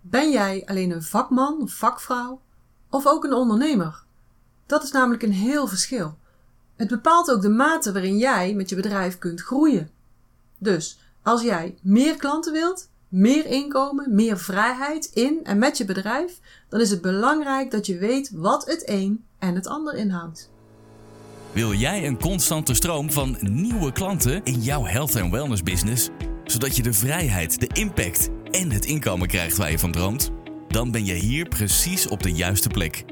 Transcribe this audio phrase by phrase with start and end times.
[0.00, 2.40] Ben jij alleen een vakman of vakvrouw
[2.90, 4.04] of ook een ondernemer?
[4.66, 6.18] Dat is namelijk een heel verschil.
[6.76, 9.90] Het bepaalt ook de mate waarin jij met je bedrijf kunt groeien.
[10.58, 16.40] Dus als jij meer klanten wilt, meer inkomen, meer vrijheid in en met je bedrijf,
[16.68, 20.50] dan is het belangrijk dat je weet wat het een en het ander inhoudt.
[21.52, 26.08] Wil jij een constante stroom van nieuwe klanten in jouw health en wellness business,
[26.50, 30.30] zodat je de vrijheid, de impact en het inkomen krijgt waar je van droomt?
[30.68, 33.04] Dan ben je hier precies op de juiste plek.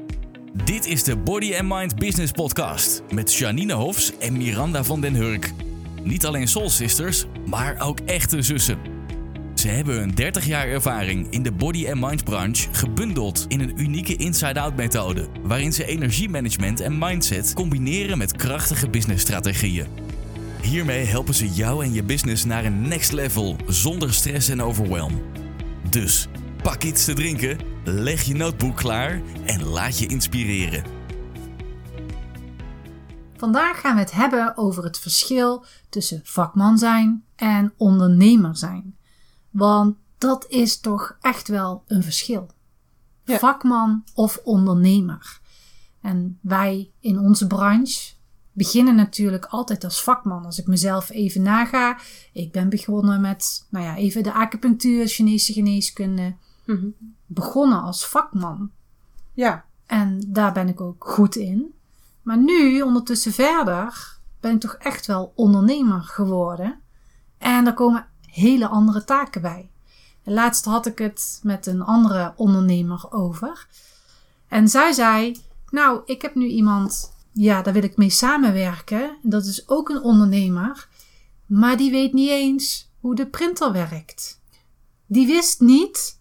[0.65, 5.13] Dit is de Body and Mind Business Podcast met Janine Hofs en Miranda van den
[5.13, 5.51] Hurk.
[6.03, 8.77] Niet alleen soul sisters, maar ook echte zussen.
[9.53, 13.81] Ze hebben hun 30 jaar ervaring in de body and mind branche gebundeld in een
[13.81, 19.87] unieke inside-out methode, waarin ze energiemanagement en mindset combineren met krachtige businessstrategieën.
[20.61, 25.21] Hiermee helpen ze jou en je business naar een next level zonder stress en overwhelm.
[25.89, 26.27] Dus
[26.63, 30.83] pak iets te drinken, leg je notebook klaar en laat je inspireren.
[33.37, 38.97] Vandaag gaan we het hebben over het verschil tussen vakman zijn en ondernemer zijn.
[39.49, 42.49] Want dat is toch echt wel een verschil.
[43.23, 43.37] Ja.
[43.37, 45.39] Vakman of ondernemer.
[46.01, 48.15] En wij in onze branche
[48.57, 50.45] beginnen natuurlijk altijd als vakman.
[50.45, 51.99] Als ik mezelf even naga.
[52.33, 56.35] Ik ben begonnen met, nou ja, even de acupunctuur, Chinese geneeskunde.
[57.25, 58.71] Begonnen als vakman.
[59.33, 61.73] Ja, En daar ben ik ook goed in.
[62.21, 66.79] Maar nu, ondertussen verder, ben ik toch echt wel ondernemer geworden.
[67.37, 69.69] En daar komen hele andere taken bij.
[70.23, 73.67] Laatst had ik het met een andere ondernemer over.
[74.47, 79.01] En zij zei: Nou, ik heb nu iemand, ja, daar wil ik mee samenwerken.
[79.23, 80.87] En dat is ook een ondernemer.
[81.45, 84.41] Maar die weet niet eens hoe de printer werkt.
[85.05, 86.19] Die wist niet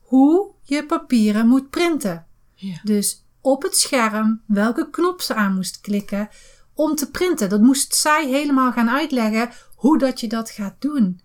[0.00, 2.26] hoe je papieren moet printen.
[2.54, 2.80] ja.
[2.82, 6.28] Dus op het scherm welke knop ze aan moest klikken
[6.74, 7.48] om te printen.
[7.48, 11.20] Dat moest zij helemaal gaan uitleggen hoe dat je dat gaat doen.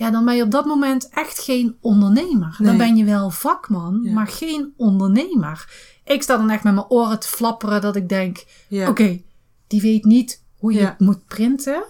[0.00, 2.56] Ja, dan ben je op dat moment echt geen ondernemer.
[2.58, 4.12] Dan ben je wel vakman, Ja.
[4.12, 5.72] maar geen ondernemer.
[6.04, 8.88] Ik sta dan echt met mijn oren te flapperen dat ik denk: ja.
[8.88, 9.22] oké,
[9.66, 10.88] die weet niet hoe je Ja.
[10.88, 11.84] het moet printen.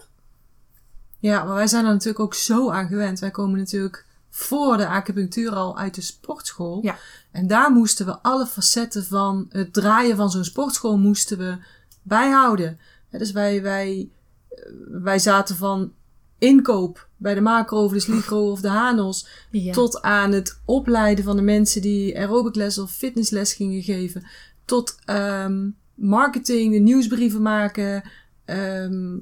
[1.18, 3.18] Ja, maar wij zijn er natuurlijk ook zo aan gewend.
[3.18, 6.78] Wij komen natuurlijk voor de acupunctuur al uit de sportschool.
[6.82, 6.96] Ja.
[7.30, 11.56] En daar moesten we alle facetten van het draaien van zo'n sportschool moesten we
[12.02, 12.78] bijhouden.
[13.10, 14.10] Dus wij, wij,
[14.48, 14.56] eh,
[14.88, 15.92] wij zaten van
[16.38, 19.72] inkoop bij de macro of de sligro of de hanos Ja.
[19.72, 24.22] tot aan het opleiden van de mensen die aerobicles of fitnessles gingen geven.
[24.64, 28.02] Tot ehm, marketing, de nieuwsbrieven maken,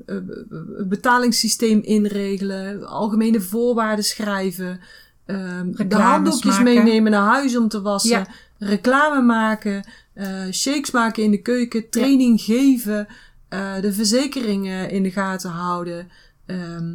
[0.06, 4.80] het betalingssysteem inregelen, algemene voorwaarden schrijven,
[5.26, 6.65] ehm, de handdoekjes maken.
[6.65, 8.26] meenemen naar huis om te wassen, Ja.
[8.59, 9.84] reclame maken,
[10.15, 13.06] eh, shakes maken in de keuken, training geven,
[13.48, 16.09] eh, de verzekeringen in de gaten houden.
[16.47, 16.94] ehm,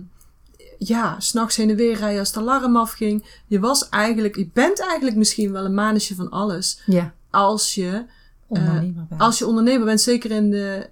[0.87, 3.23] ja, s'nachts heen en weer rijden als het alarm afging.
[3.47, 6.81] Je was eigenlijk, je bent eigenlijk misschien wel een manetje van alles.
[6.85, 8.05] ja, Als je,
[8.47, 9.17] ondernemer ben.
[9.17, 10.89] als je ondernemer bent, zeker in de,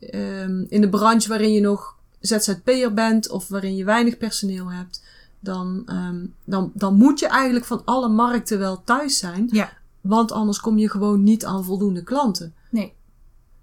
[0.00, 5.02] ehm, in de branche waarin je nog ZZP'er bent of waarin je weinig personeel hebt.
[5.40, 9.48] Dan, ehm, dan, dan moet je eigenlijk van alle markten wel thuis zijn.
[9.52, 9.72] Ja.
[10.00, 12.54] Want anders kom je gewoon niet aan voldoende klanten.
[12.70, 12.92] Nee.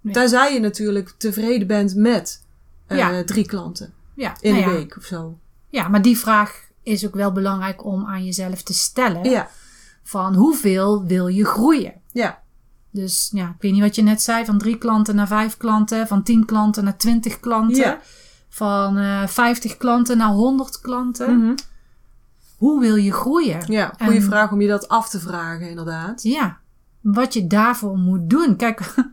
[0.00, 0.14] Nee.
[0.14, 2.44] Tenzij je natuurlijk tevreden bent met
[2.86, 3.24] eh, Ja.
[3.24, 4.76] drie klanten Ja, in nou de ja.
[4.76, 5.38] week of zo.
[5.72, 9.24] Ja, maar die vraag is ook wel belangrijk om aan jezelf te stellen.
[9.30, 9.48] Ja,
[10.02, 11.92] Van hoeveel wil je groeien?
[12.12, 12.42] ja,
[12.90, 16.06] Dus ja, ik weet niet wat je net zei, van drie klanten naar vijf klanten,
[16.06, 18.00] van tien klanten naar twintig klanten, Ja.
[18.48, 21.38] van eh 50 klanten naar 100 klanten.
[21.38, 21.54] Mhm.
[22.56, 23.72] Hoe wil je groeien?
[23.72, 23.92] ja.
[23.98, 26.22] Goede En- vraag om je dat af te vragen, inderdaad.
[26.22, 26.58] Ja,
[27.00, 28.56] wat je daarvoor moet doen.
[28.56, 28.94] Kijk,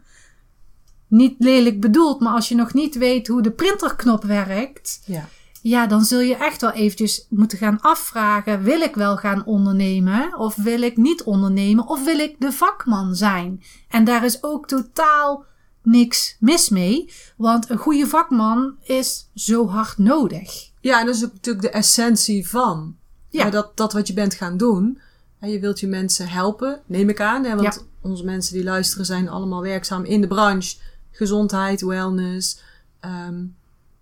[1.08, 5.28] niet lelijk bedoeld, maar als je nog niet weet hoe de printerknop werkt, Ja.
[5.62, 10.38] Ja, dan zul je echt wel eventjes moeten gaan afvragen: wil ik wel gaan ondernemen
[10.38, 13.64] of wil ik niet ondernemen of wil ik de vakman zijn?
[13.90, 15.46] En daar is ook totaal
[15.84, 20.70] niks mis mee, want een goede vakman is zo hard nodig.
[20.82, 22.98] Ja, en dat is ook natuurlijk de essentie van.
[23.30, 23.50] Ja.
[23.50, 25.00] Dat, dat wat je bent gaan doen.
[25.40, 27.44] En je wilt je mensen helpen, neem ik aan.
[27.44, 27.56] Hè?
[27.56, 27.82] Want Ja.
[28.10, 30.78] onze mensen die luisteren zijn allemaal werkzaam in de branche.
[31.12, 32.62] Gezondheid, wellness.
[33.00, 33.44] Ehm,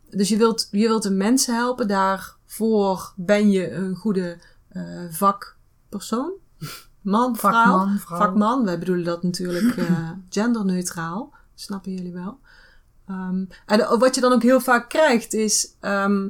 [0.10, 1.88] dus je wilt, je wilt de mensen helpen.
[1.88, 4.38] Daarvoor ben je een goede
[4.70, 6.32] eh, vakpersoon.
[7.02, 7.52] Man, vrouw.
[7.52, 8.18] Vakman, vrouw.
[8.18, 8.66] Vakman.
[8.66, 11.34] Wij bedoelen dat natuurlijk eh, genderneutraal.
[11.56, 12.40] Snappen jullie wel.
[13.08, 15.76] Ehm, en wat je dan ook heel vaak krijgt is...
[15.80, 16.30] ehm,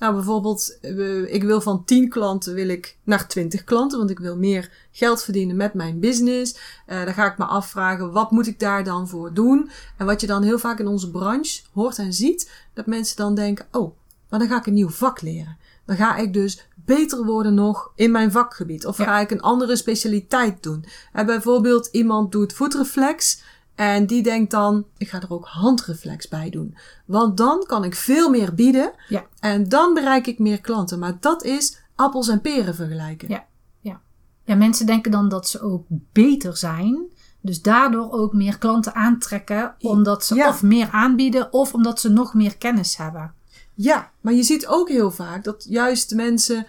[0.00, 4.18] Nou, bijvoorbeeld, eh, ik wil van 10 klanten wil ik naar 20 klanten, want ik
[4.18, 6.56] wil meer geld verdienen met mijn business.
[6.88, 9.70] Uh, dan ga ik me afvragen, wat moet ik daar dan voor doen?
[9.96, 13.34] En wat je dan heel vaak in onze branche hoort en ziet, dat mensen dan
[13.34, 13.96] denken, oh,
[14.28, 15.56] maar dan ga ik een nieuw vak leren.
[15.84, 18.86] Dan ga ik dus beter worden nog in mijn vakgebied.
[18.86, 20.84] Of ga ik een andere specialiteit doen.
[21.12, 23.42] En bijvoorbeeld iemand doet voetreflex.
[23.80, 26.76] En die denkt dan, ik ga er ook handreflex bij doen.
[27.06, 28.92] Want dan kan ik veel meer bieden.
[29.08, 29.24] Ja.
[29.38, 30.98] En dan bereik ik meer klanten.
[30.98, 33.28] Maar dat is appels en peren vergelijken.
[33.28, 33.46] Ja.
[33.80, 34.00] Ja.
[34.44, 37.02] ja, mensen denken dan dat ze ook beter zijn.
[37.40, 39.74] Dus daardoor ook meer klanten aantrekken.
[39.78, 40.48] Omdat ze Ja.
[40.48, 43.34] of meer aanbieden of omdat ze nog meer kennis hebben.
[43.74, 46.66] Ja, maar je ziet ook heel vaak dat juist mensen.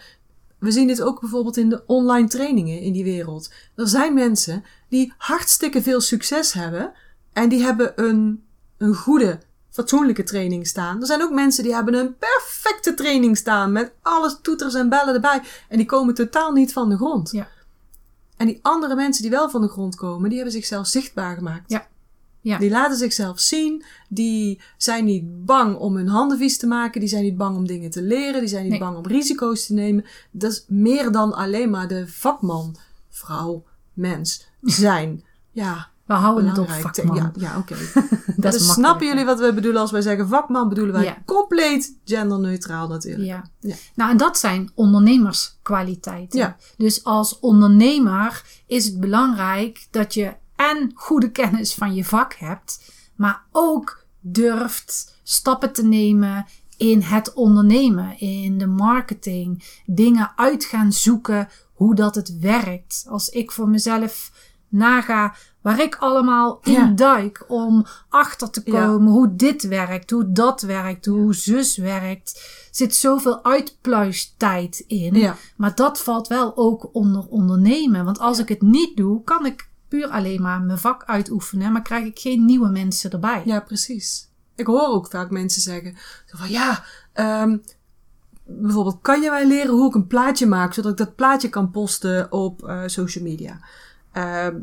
[0.62, 3.52] We zien dit ook bijvoorbeeld in de online trainingen in die wereld.
[3.76, 6.92] Er zijn mensen die hartstikke veel succes hebben.
[7.34, 8.44] En die hebben een,
[8.78, 11.00] een goede, fatsoenlijke training staan.
[11.00, 13.72] Er zijn ook mensen die hebben een perfecte training staan.
[13.72, 15.42] Met alles toeters en bellen erbij.
[15.70, 17.32] En die komen totaal niet van de grond.
[17.32, 17.48] Ja.
[18.38, 21.72] En die andere mensen die wel van de grond komen, die hebben zichzelf zichtbaar gemaakt.
[21.72, 21.88] Ja.
[22.42, 22.58] Ja.
[22.58, 23.84] Die laten zichzelf zien.
[24.10, 27.00] Die zijn niet bang om hun handen vies te maken.
[27.00, 28.40] Die zijn niet bang om dingen te leren.
[28.40, 28.80] Die zijn niet Nee.
[28.80, 30.06] bang om risico's te nemen.
[30.32, 32.76] Dat is meer dan alleen maar de vakman,
[33.10, 35.24] vrouw, mens zijn.
[35.54, 37.16] Ja, We houden het op vakman.
[37.16, 37.76] Ja, ja oké.
[38.38, 40.70] dat Dus snappen jullie wat we bedoelen als wij zeggen vakman?
[40.70, 41.18] Bedoelen wij Ja.
[41.26, 43.28] compleet genderneutraal natuurlijk.
[43.28, 43.44] Ja.
[43.60, 43.76] Ja.
[43.96, 46.40] Nou, en dat zijn ondernemerskwaliteiten.
[46.40, 46.58] Ja.
[46.78, 50.34] Dus als ondernemer is het belangrijk dat je
[50.70, 56.46] en goede kennis van je vak hebt, maar ook durft stappen te nemen
[56.78, 63.06] in het ondernemen, in de marketing, dingen uit gaan zoeken hoe dat het werkt.
[63.10, 64.32] Als ik voor mezelf
[64.68, 66.86] naga waar ik allemaal in Ja.
[66.96, 68.86] duik om achter te Ja.
[68.86, 72.60] komen hoe dit werkt, hoe dat werkt, hoe zus werkt.
[72.72, 75.16] Zit zoveel uitpluistijd in.
[75.16, 75.36] Ja.
[75.58, 78.06] Maar dat valt wel ook onder ondernemen.
[78.06, 81.82] Want als ik het niet doe, kan ik puur alleen maar mijn vak uitoefenen, maar
[81.82, 83.42] krijg ik geen nieuwe mensen erbij.
[83.46, 84.30] Ja, precies.
[84.56, 85.96] Ik hoor ook vaak mensen zeggen
[86.26, 86.84] van ja,
[87.14, 87.58] ehm,
[88.44, 91.72] bijvoorbeeld kan je mij leren hoe ik een plaatje maak, zodat ik dat plaatje kan
[91.72, 93.60] posten op eh, social media.
[94.12, 94.56] Ehm,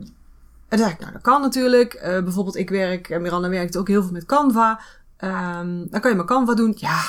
[0.69, 1.95] en dan zeg ik, nou dat kan natuurlijk.
[1.95, 4.81] Eh, bijvoorbeeld ik werk, en Miranda werkt ook heel veel met Canva.
[5.17, 6.75] Ehm, dan kan je maar Canva doen.
[6.77, 7.01] Ja,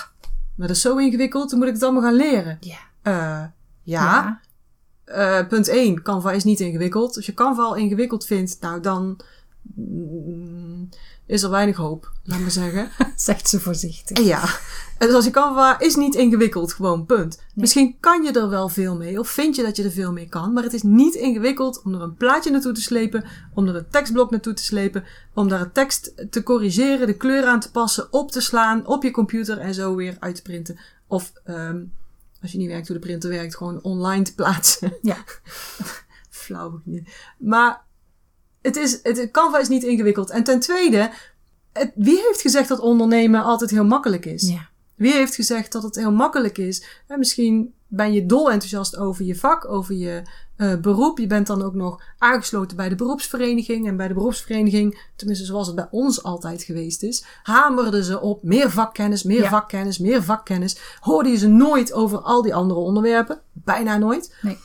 [0.56, 2.58] maar dat is zo ingewikkeld, dan moet ik het allemaal gaan leren.
[2.60, 2.78] Ja.
[3.02, 3.44] Eh,
[3.84, 4.40] ja,
[5.10, 7.16] Eh, punt 1, Canva is niet ingewikkeld.
[7.16, 9.20] Als je Canva al ingewikkeld vindt, nou dan
[9.76, 10.90] mm,
[11.26, 12.90] is er weinig hoop, laat maar zeggen.
[13.16, 14.18] zegt ze voorzichtig.
[14.18, 14.42] En ja,
[14.98, 17.42] dus als je Canva is niet ingewikkeld, gewoon punt.
[17.56, 20.30] Misschien kan je er wel veel mee, of vind je dat je er veel mee
[20.30, 23.24] kan, maar het is niet ingewikkeld om er een plaatje naartoe te slepen,
[23.54, 25.04] om er een tekstblok naartoe te slepen,
[25.34, 29.04] om daar een tekst te corrigeren, de kleur aan te passen, op te slaan op
[29.04, 30.80] je computer en zo weer uit te printen.
[31.08, 31.78] Of ehm,
[32.42, 34.94] als je niet werkt hoe de printer werkt, gewoon online te plaatsen.
[35.02, 35.18] Ja.
[36.30, 36.82] Flauw.
[37.38, 37.86] Maar
[38.62, 40.30] het is, het, Canva is niet ingewikkeld.
[40.30, 41.12] En ten tweede,
[41.74, 44.50] het, wie heeft gezegd dat ondernemen altijd heel makkelijk is?
[44.50, 44.70] Ja.
[44.96, 46.86] Wie heeft gezegd dat het heel makkelijk is?
[47.08, 50.22] Misschien ben je dol enthousiast over je vak, over je
[50.60, 51.18] eh, beroep.
[51.18, 53.88] Je bent dan ook nog aangesloten bij de beroepsvereniging.
[53.88, 58.44] En bij de beroepsvereniging, tenminste zoals het bij ons altijd geweest is, hamerden ze op
[58.44, 59.50] meer vakkennis, meer Ja.
[59.50, 60.80] vakkennis, meer vakkennis.
[61.00, 63.40] Hoorde je ze nooit over al die andere onderwerpen?
[63.52, 64.36] Bijna nooit.
[64.42, 64.58] Nee.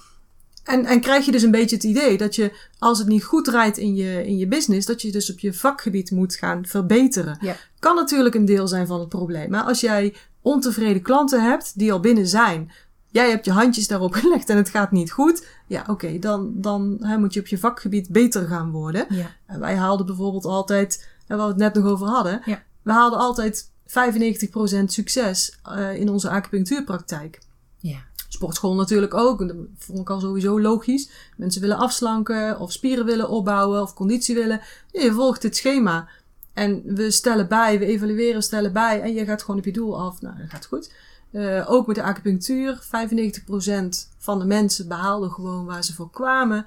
[0.64, 3.44] En, en krijg je dus een beetje het idee dat je, als het niet goed
[3.44, 7.38] draait in je, in je business, dat je dus op je vakgebied moet gaan verbeteren.
[7.40, 7.56] Ja.
[7.78, 9.50] Kan natuurlijk een deel zijn van het probleem.
[9.50, 12.72] Maar als jij ontevreden klanten hebt die al binnen zijn,
[13.10, 16.96] jij hebt je handjes daarop gelegd en het gaat niet goed, ja, oké, dan, dan
[17.00, 19.06] hè, moet je op je vakgebied beter gaan worden.
[19.08, 19.36] Ja.
[19.46, 22.62] En wij haalden bijvoorbeeld altijd, en waar we het net nog over hadden, Ja.
[22.82, 27.38] we haalden altijd 95% succes eh, in onze acupunctuurpraktijk.
[27.78, 27.98] Ja.
[28.28, 29.40] Sportschool natuurlijk ook.
[29.40, 31.10] En dat vond ik al sowieso logisch.
[31.36, 34.60] Mensen willen afslanken of spieren willen opbouwen of conditie willen.
[34.92, 36.08] Je volgt dit schema.
[36.52, 39.00] En we stellen bij, we evalueren, stellen bij.
[39.00, 40.20] En je gaat gewoon op je doel af.
[40.20, 40.92] Nou, dat gaat goed.
[41.34, 42.78] Eh, ook met de acupunctuur.
[42.82, 46.66] 95% van de mensen behaalden gewoon waar ze voor kwamen.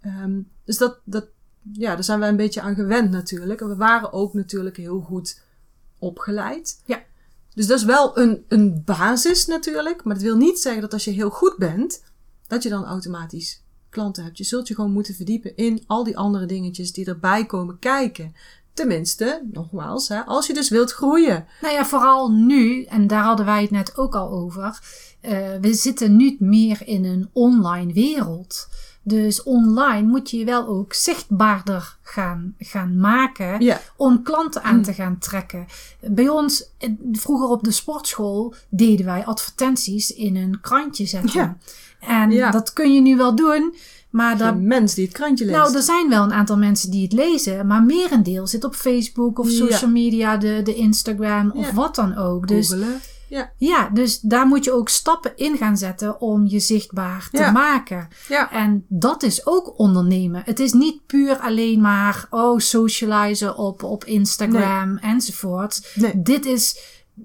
[0.00, 1.26] Ehm, dus dat, dat,
[1.72, 3.60] ja, daar zijn wij een beetje aan gewend natuurlijk.
[3.60, 5.42] En we waren ook natuurlijk heel goed
[5.98, 6.82] opgeleid.
[6.86, 7.02] Ja.
[7.54, 10.04] Dus dat is wel een, een basis natuurlijk.
[10.04, 12.04] Maar dat wil niet zeggen dat als je heel goed bent,
[12.46, 14.38] dat je dan automatisch klanten hebt.
[14.38, 18.34] Je zult je gewoon moeten verdiepen in al die andere dingetjes die erbij komen kijken.
[18.78, 21.46] Tenminste, nogmaals, hè, als je dus wilt groeien.
[21.60, 24.78] Nou ja, vooral nu, en daar hadden wij het net ook al over.
[25.20, 28.68] eh, we zitten nu meer in een online wereld.
[29.02, 33.80] Dus online moet je je wel ook zichtbaarder gaan, gaan maken Ja.
[33.96, 35.66] om klanten aan te gaan trekken.
[36.00, 41.40] Bij ons, eh, vroeger op de sportschool, deden wij advertenties in een krantje zetten.
[41.40, 41.56] Ja.
[42.00, 42.50] En Ja.
[42.50, 43.74] dat kun je nu wel doen,
[44.10, 45.56] maar De daar mens die het krantje leest.
[45.56, 49.38] nou, er zijn wel een aantal mensen die het lezen, maar merendeel zit op Facebook
[49.38, 49.56] of Ja.
[49.56, 51.74] social media, de, de Instagram of Ja.
[51.74, 52.48] wat dan ook.
[52.48, 53.00] Dus Googelen.
[53.30, 53.52] Ja.
[53.56, 57.50] ja, dus daar moet je ook stappen in gaan zetten om je zichtbaar te Ja.
[57.50, 58.08] maken.
[58.28, 58.52] Ja.
[58.52, 60.42] En dat is ook ondernemen.
[60.44, 65.92] Het is niet puur alleen maar, oh, socializen op, op Instagram enzovoort.
[65.94, 66.12] Nee.
[66.22, 66.78] Dit is,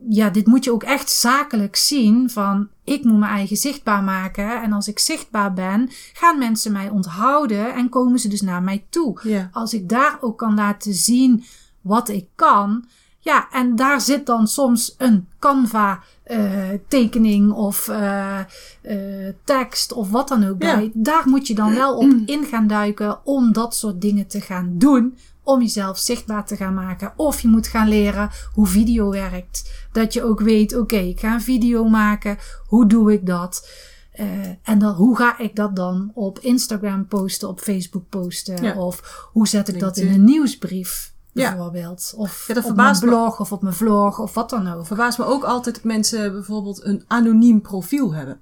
[0.10, 4.62] ja, dit moet je ook echt zakelijk zien van, ik moet mijn eigen zichtbaar maken.
[4.62, 8.86] En als ik zichtbaar ben, gaan mensen mij onthouden en komen ze dus naar mij
[8.90, 9.20] toe.
[9.24, 9.50] Ja.
[9.52, 11.44] Als ik daar ook kan laten zien
[11.82, 12.86] wat ik kan.
[13.20, 18.40] Ja, en daar zit dan soms een Canva eh, tekening of eh,
[18.82, 20.76] eh, tekst of wat dan ook Ja.
[20.76, 20.92] bij.
[20.94, 24.74] Daar moet je dan wel op in gaan duiken om dat soort dingen te gaan
[24.78, 25.18] doen.
[25.44, 27.14] Om jezelf zichtbaar te gaan maken.
[27.16, 29.88] Of je moet gaan leren hoe video werkt.
[29.92, 32.38] Dat je ook weet, oké, ik ga een video maken.
[32.68, 33.70] Hoe doe ik dat?
[34.12, 34.26] Eh,
[34.64, 38.64] en dan, hoe ga ik dat dan op Instagram posten, op Facebook posten?
[38.64, 38.76] Ja.
[38.76, 41.12] Of hoe zet ik dat in een nieuwsbrief?
[41.32, 41.50] Ja.
[41.56, 42.14] Bijvoorbeeld.
[42.18, 43.06] Of Ja, dat op mijn me.
[43.06, 44.86] blog of op mijn vlog of wat dan ook.
[44.86, 48.40] Verbaast me ook altijd dat mensen bijvoorbeeld een anoniem profiel hebben.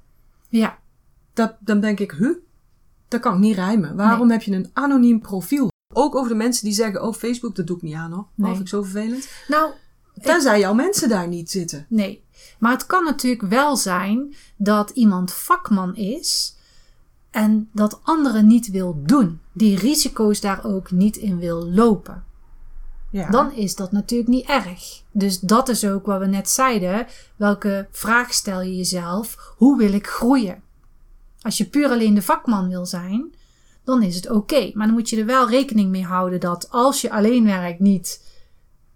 [0.49, 0.77] Ja,
[1.33, 2.35] Dat, dan denk ik, huh?
[3.07, 3.95] Dat kan ik niet rijmen.
[3.95, 5.69] Waarom heb je een anoniem profiel?
[5.93, 8.27] Ook over de mensen die zeggen, oh Facebook, dat doe ik niet aan hoor.
[8.35, 8.47] Nee.
[8.49, 9.27] Oh, vind ik zo vervelend.
[9.47, 9.71] nou,
[10.21, 11.85] Tenzij jouw mensen daar niet zitten.
[11.89, 12.23] nee.
[12.59, 16.55] Maar het kan natuurlijk wel zijn dat iemand vakman is
[17.31, 19.39] en dat anderen niet wil doen.
[19.53, 22.23] Die risico's daar ook niet in wil lopen.
[23.09, 23.29] Ja.
[23.29, 25.01] dan is dat natuurlijk niet erg.
[25.11, 27.07] Dus dat is ook wat we net zeiden.
[27.35, 29.53] Welke vraag stel je jezelf?
[29.57, 30.61] Hoe wil ik groeien?
[31.41, 33.33] Als je puur alleen de vakman wil zijn,
[33.83, 34.71] dan is het oké.
[34.73, 38.21] Maar dan moet je er wel rekening mee houden dat als je alleen werkt niet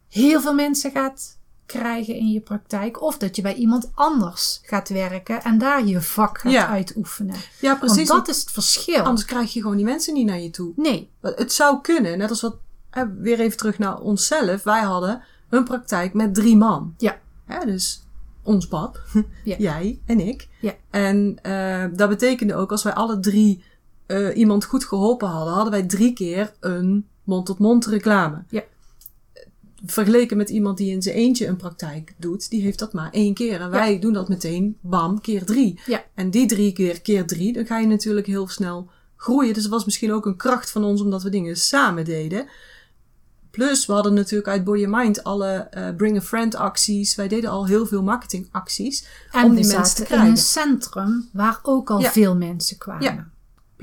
[0.09, 3.01] heel veel mensen gaat krijgen in je praktijk.
[3.01, 6.67] Of dat je bij iemand anders gaat werken en daar je vak gaat Ja.
[6.67, 7.35] uitoefenen.
[7.61, 8.07] ja, precies.
[8.07, 9.03] Want dat is het verschil.
[9.03, 10.73] Anders krijg je gewoon die mensen niet naar je toe.
[10.75, 12.57] Nee, Het zou kunnen, net als wat,
[12.89, 14.63] eh, weer even terug naar onszelf.
[14.63, 16.93] Wij hadden een praktijk met drie man.
[16.97, 17.19] ja.
[17.47, 18.03] Ja, dus
[18.43, 19.01] ons pap,
[19.43, 19.55] Ja.
[19.57, 20.47] jij en ik.
[20.61, 20.73] Ja.
[20.89, 23.63] En eh, dat betekende ook, als wij alle drie
[24.05, 28.43] eh, iemand goed geholpen hadden, hadden wij drie keer een mond-tot-mond reclame.
[28.49, 28.63] Ja.
[29.85, 33.33] Vergeleken met iemand die in zijn eentje een praktijk doet, die heeft dat maar één
[33.33, 33.61] keer.
[33.61, 35.79] En wij doen dat meteen, bam, keer drie.
[35.85, 36.03] Ja.
[36.13, 39.53] En die drie keer keer drie, dan ga je natuurlijk heel snel groeien.
[39.53, 42.47] Dus dat was misschien ook een kracht van ons, omdat we dingen samen deden.
[43.51, 47.15] Plus, we hadden natuurlijk uit Body Mind alle eh, Bring a Friend acties.
[47.15, 50.29] Wij deden al heel veel marketingacties En om die mensen te zaten in krijgen.
[50.29, 52.11] een centrum waar ook al Ja.
[52.11, 53.03] veel mensen kwamen.
[53.03, 53.27] Ja.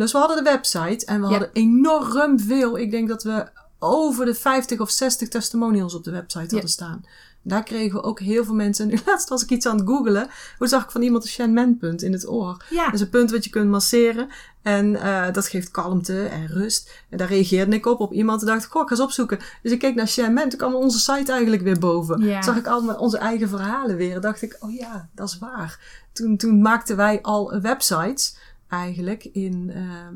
[0.02, 1.30] Plus we hadden de website en we Ja.
[1.30, 2.78] hadden enorm veel.
[2.78, 3.47] Ik denk dat we
[3.78, 7.04] over de 50 of 60 testimonials op de website hadden staan.
[7.42, 8.85] Daar kregen we ook heel veel mensen.
[8.85, 10.28] En nu laatst was ik iets aan het googelen.
[10.59, 12.64] Hoe zag ik van iemand een Shen punt in het oor.
[12.71, 12.85] Ja.
[12.85, 14.28] Dat is een punt wat je kunt masseren.
[14.62, 16.90] En eh, dat geeft kalmte en rust.
[17.09, 18.00] En daar reageerde ik op.
[18.00, 19.38] Op iemand en dacht ik, goh, ik ga eens opzoeken.
[19.62, 22.21] Dus ik keek naar Shen Toen kwam onze site eigenlijk weer boven.
[22.21, 22.42] Ja.
[22.42, 24.14] Zag ik allemaal onze eigen verhalen weer.
[24.14, 25.78] En dacht ik, oh ja, dat is waar.
[26.12, 28.37] Toen, toen maakten wij al websites
[28.73, 29.71] eigenlijk in...
[29.75, 30.07] eh,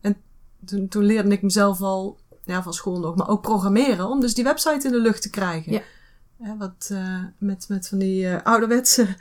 [0.00, 0.16] en
[0.64, 4.08] toen, toen leerde ik mezelf al, ja, van school nog, maar ook programmeren.
[4.08, 5.72] Om dus die website in de lucht te krijgen.
[5.72, 6.56] Ja.
[6.58, 9.16] Wat eh, met, met van die eh, ouderwetse,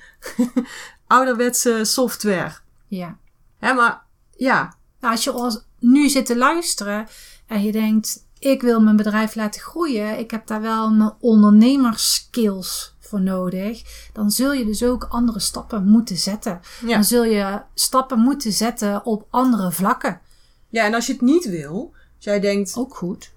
[1.07, 2.53] ouderwetse software.
[2.87, 3.17] Ja.
[3.57, 4.03] Hè, maar
[4.37, 7.07] ja, Nou, als je als nu zit te luisteren
[7.47, 12.94] en je denkt, ik wil mijn bedrijf laten groeien, ik heb daar wel mijn ondernemerskills
[13.07, 16.59] voor nodig, dan zul je dus ook andere stappen moeten zetten.
[16.85, 16.93] Ja.
[16.93, 20.21] Dan zul je stappen moeten zetten op andere vlakken.
[20.69, 23.31] ja, en als je het niet wil, als jij denkt, Ook goed.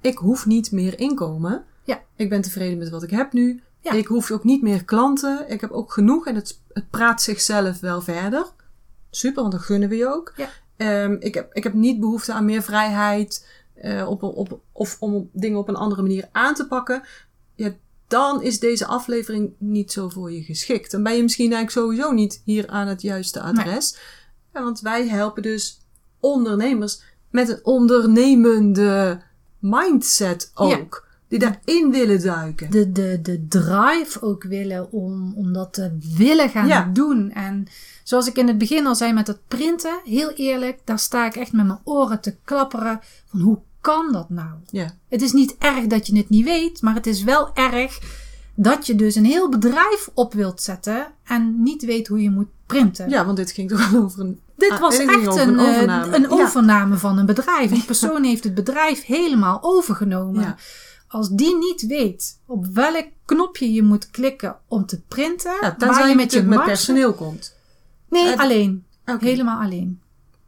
[0.00, 1.64] ik hoef niet meer inkomen.
[1.84, 2.00] Ja.
[2.16, 3.62] Ik ben tevreden met wat ik heb nu.
[3.80, 3.92] Ja.
[3.92, 5.44] Ik hoef ook niet meer klanten.
[5.48, 8.46] Ik heb ook genoeg en het, het praat zichzelf wel verder.
[9.10, 10.32] Super, want dat gunnen we je ook.
[10.36, 10.48] Ja.
[10.76, 15.30] Ehm, ik, heb, ik heb niet behoefte aan meer vrijheid eh, op, op, of om
[15.32, 17.02] dingen op een andere manier aan te pakken.
[18.12, 20.90] Dan is deze aflevering niet zo voor je geschikt.
[20.90, 23.96] Dan ben je misschien eigenlijk sowieso niet hier aan het juiste adres.
[24.52, 25.80] Want wij helpen dus
[26.20, 29.20] ondernemers met een ondernemende
[29.58, 31.06] mindset ook.
[31.28, 32.70] Die daarin willen duiken.
[32.70, 36.90] De, de, de drive ook willen om, om dat te willen gaan Ja.
[36.92, 37.30] doen.
[37.30, 37.66] En
[38.04, 41.36] zoals ik in het begin al zei met het printen, heel eerlijk, daar sta ik
[41.36, 44.50] echt met mijn oren te klapperen van hoe kan dat nou?
[44.70, 44.94] Ja.
[45.08, 47.98] Het is niet erg dat je het niet weet, maar het is wel erg
[48.54, 52.48] dat je dus een heel bedrijf op wilt zetten en niet weet hoe je moet
[52.66, 53.08] printen.
[53.08, 56.16] ja, want dit ging toch over een dit Ah, was echt een, een eh, overname.
[56.16, 56.28] een Ja.
[56.28, 57.70] overname van een bedrijf.
[57.72, 60.42] Die persoon heeft het bedrijf helemaal overgenomen.
[60.42, 60.56] Ja.
[61.08, 66.08] Als die niet weet op welk knopje je moet klikken om te printen, Ja, waar
[66.08, 67.56] je met je met personeel komt.
[68.08, 68.84] Nee, Eh, alleen.
[69.04, 70.00] Helemaal alleen.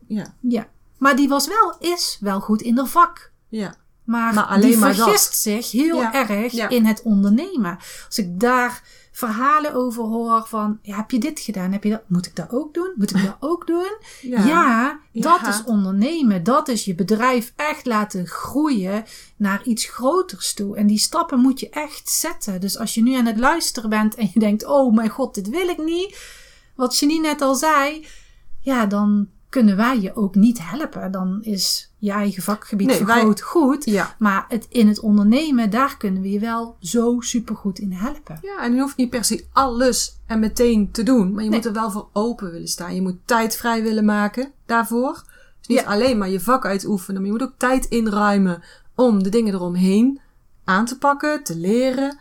[0.06, 0.68] Ja, Ja.
[0.98, 3.32] Maar die was wel, is wel goed in de vak.
[3.48, 3.74] ja.
[4.04, 5.34] Maar, Maar alleen die maar vergist dat.
[5.34, 6.68] zich heel Ja, erg ja.
[6.68, 7.78] in het ondernemen.
[8.06, 8.82] Als ik daar
[9.12, 11.72] verhalen over hoor van, ja, heb je dit gedaan?
[11.72, 12.02] Heb je dat?
[12.06, 12.92] Moet ik dat ook doen?
[12.96, 13.96] Moet ik dat ook doen?
[14.20, 14.46] Ja.
[14.46, 16.42] Ja, dat is ondernemen.
[16.44, 19.04] Dat is je bedrijf echt laten groeien
[19.36, 20.76] naar iets groters toe.
[20.76, 22.60] En die stappen moet je echt zetten.
[22.60, 25.48] Dus als je nu aan het luisteren bent en je denkt, oh mijn god, dit
[25.48, 26.18] wil ik niet.
[26.74, 28.06] Wat Janine net al zei,
[28.60, 31.12] ja, dan kunnen wij je ook niet helpen.
[31.12, 33.84] Dan is je eigen vakgebied Nee, wij- vergroot goed.
[33.84, 34.14] Ja.
[34.18, 38.38] Maar het, in het ondernemen, daar kunnen we je wel zo supergoed in helpen.
[38.42, 41.32] Ja, en je hoeft niet per se alles en meteen te doen.
[41.32, 41.58] Maar je Nee.
[41.58, 42.94] moet er wel voor open willen staan.
[42.94, 45.12] Je moet tijd vrij willen maken daarvoor.
[45.58, 45.84] Dus niet Ja.
[45.84, 47.20] alleen maar je vak uitoefenen.
[47.20, 48.62] Maar je moet ook tijd inruimen
[48.94, 50.20] om de dingen eromheen
[50.64, 52.18] aan te pakken, te leren.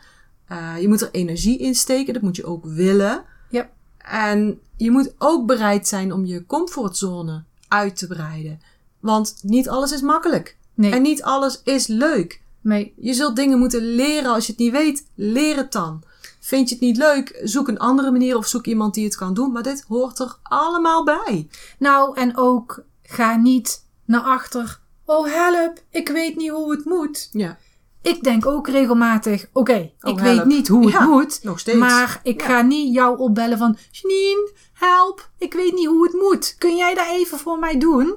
[0.47, 2.13] Eh, je moet er energie in steken.
[2.13, 3.23] Dat moet je ook willen.
[3.49, 3.69] Ja.
[3.97, 8.59] En je moet ook bereid zijn om je comfortzone uit te breiden.
[8.99, 10.57] Want niet alles is makkelijk.
[10.73, 12.41] Nee, En niet alles is leuk.
[12.61, 14.31] nee, Je zult dingen moeten leren.
[14.33, 16.03] Als je het niet weet, leer het dan.
[16.39, 19.33] Vind je het niet leuk, zoek een andere manier of zoek iemand die het kan
[19.33, 19.51] doen.
[19.51, 21.47] Maar dit hoort er allemaal bij.
[21.79, 24.79] Nou, en ook ga niet naar achter.
[25.05, 27.29] Oh, help, ik weet niet hoe het moet.
[27.31, 27.57] Ja,
[28.03, 30.19] Ik denk ook regelmatig, oké, Oh, ik help.
[30.19, 31.39] weet niet hoe het Ja, moet.
[31.43, 31.77] nog steeds.
[31.77, 32.47] Maar ik Ja.
[32.47, 36.55] ga niet jou opbellen van, Janine, help, ik weet niet hoe het moet.
[36.57, 38.15] Kun jij dat even voor mij doen?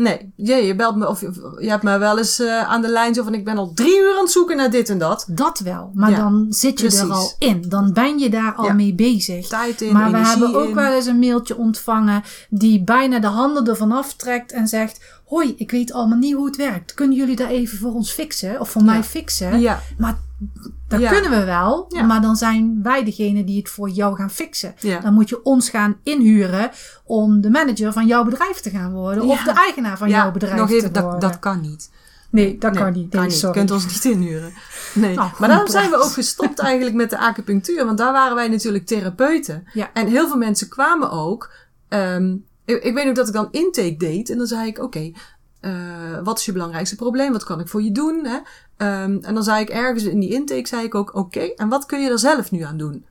[0.00, 2.88] Nee, je, je belt me of je, je hebt me wel eens eh, aan de
[2.88, 5.26] lijn zo van ik ben al drie uur aan het zoeken naar dit en dat.
[5.30, 7.64] Dat wel, maar Ja, dan zit je er al in.
[7.68, 8.72] Dan ben je daar al Ja.
[8.72, 9.46] mee bezig.
[9.48, 10.74] Tijd in, Maar we hebben ook in.
[10.74, 15.70] wel eens een mailtje ontvangen die bijna de handen ervan aftrekt en zegt: Hoi, ik
[15.70, 16.94] weet allemaal niet hoe het werkt.
[16.94, 18.60] Kunnen jullie dat even voor ons fixen?
[18.60, 19.60] Of voor mij fixen?
[19.60, 20.18] Ja, Maar
[20.88, 21.10] dat Ja.
[21.10, 21.86] kunnen we wel.
[21.88, 22.02] Ja.
[22.02, 24.74] Maar dan zijn wij degene die het voor jou gaan fixen.
[24.80, 25.00] Ja.
[25.00, 26.70] Dan moet je ons gaan inhuren
[27.04, 29.22] om de manager van jouw bedrijf te gaan worden.
[29.24, 31.20] Of de eigenaar van jouw bedrijf nog even, te dat, worden.
[31.20, 31.90] dat kan niet.
[32.30, 33.12] nee, dat Nee, kan niet.
[33.12, 34.52] Nee, Je kunt ons niet inhuren.
[34.94, 35.16] Nee.
[35.18, 37.84] Goed maar daarom zijn we ook gestopt eigenlijk met de acupunctuur.
[37.84, 39.64] Want daar waren wij natuurlijk therapeuten.
[39.72, 39.90] Ja.
[39.92, 41.52] En heel veel mensen kwamen ook.
[41.88, 44.30] ehm, ik, ik weet nog dat ik dan intake deed.
[44.30, 45.10] En dan zei ik, oké,
[45.60, 45.72] eh,
[46.22, 47.32] wat is je belangrijkste probleem?
[47.32, 48.24] Wat kan ik voor je doen?
[48.24, 48.38] Hè?
[48.76, 51.86] Ehm, en dan zei ik ergens in die intake, zei ik ook, oké, en wat
[51.86, 53.06] kun je er zelf nu aan doen?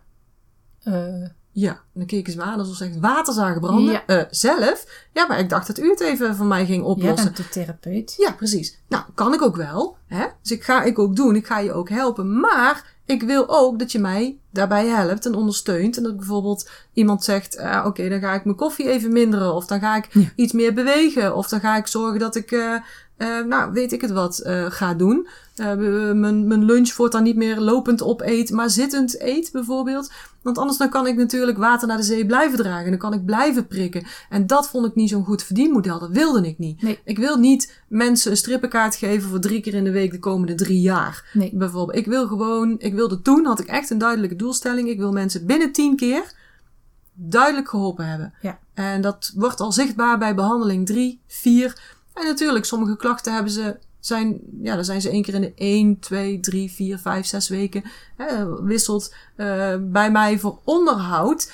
[0.83, 3.91] Eh, Ja, en dan keken ze me aan alsof ze echt water zagen branden.
[3.93, 4.05] Ja.
[4.05, 5.07] Eh, zelf?
[5.13, 7.23] Ja, maar ik dacht dat u het even voor mij ging jij oplossen.
[7.33, 8.13] bent de therapeut.
[8.17, 8.79] Ja, precies.
[8.87, 9.97] Nou, kan ik ook wel.
[10.05, 10.25] Hè?
[10.41, 11.35] Dus ik ga ik ook doen.
[11.35, 12.39] Ik ga je ook helpen.
[12.39, 15.97] Maar ik wil ook dat je mij daarbij helpt en ondersteunt.
[15.97, 19.53] En dat bijvoorbeeld iemand zegt, eh, oké, dan ga ik mijn koffie even minderen.
[19.53, 20.21] Of dan ga ik Ja.
[20.35, 21.35] iets meer bewegen.
[21.35, 22.75] Of dan ga ik zorgen dat ik, eh,
[23.17, 25.27] eh, nou, weet ik het wat, eh, ga doen.
[25.55, 25.75] Eh,
[26.13, 30.11] mijn, mijn lunch voortaan niet meer lopend opeet, maar zittend eet bijvoorbeeld.
[30.41, 32.89] Want anders dan kan ik natuurlijk water naar de zee blijven dragen.
[32.89, 34.05] Dan kan ik blijven prikken.
[34.29, 35.99] En dat vond ik niet zo'n goed verdienmodel.
[35.99, 36.81] Dat wilde ik niet.
[36.81, 36.99] Nee.
[37.03, 40.55] Ik wil niet mensen een strippenkaart geven voor drie keer in de week de komende
[40.55, 41.29] drie jaar.
[41.33, 41.51] Nee.
[41.53, 44.89] Bijvoorbeeld, ik wil gewoon, ik wilde toen, had ik echt een duidelijke doelstelling.
[44.89, 46.35] Ik wil mensen binnen tien keer
[47.13, 48.33] duidelijk geholpen hebben.
[48.41, 48.59] Ja.
[48.73, 51.95] En dat wordt al zichtbaar bij behandeling drie, vier.
[52.19, 55.53] En natuurlijk, sommige klachten hebben ze, zijn, ja, dan zijn ze één keer in de
[55.55, 57.83] één, twee, drie, vier, vijf, zes weken.
[58.17, 61.51] Hè, wisselt eh, bij mij voor onderhoud.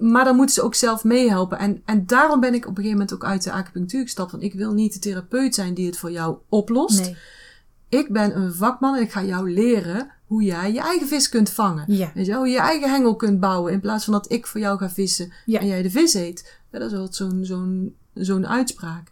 [0.00, 1.58] Maar dan moeten ze ook zelf meehelpen.
[1.58, 4.30] En, en daarom ben ik op een gegeven moment ook uit de acupunctuur gestapt.
[4.30, 7.00] Want ik wil niet de therapeut zijn die het voor jou oplost.
[7.00, 7.16] Nee.
[7.88, 11.50] Ik ben een vakman en ik ga jou leren hoe jij je eigen vis kunt
[11.50, 11.84] vangen.
[11.86, 12.10] Ja.
[12.14, 13.72] Weet je, hoe je je eigen hengel kunt bouwen.
[13.72, 15.60] In plaats van dat ik voor jou ga vissen Ja.
[15.60, 16.58] en jij de vis eet.
[16.70, 19.10] Ja, dat is wel zo'n zo'n zo'n uitspraak.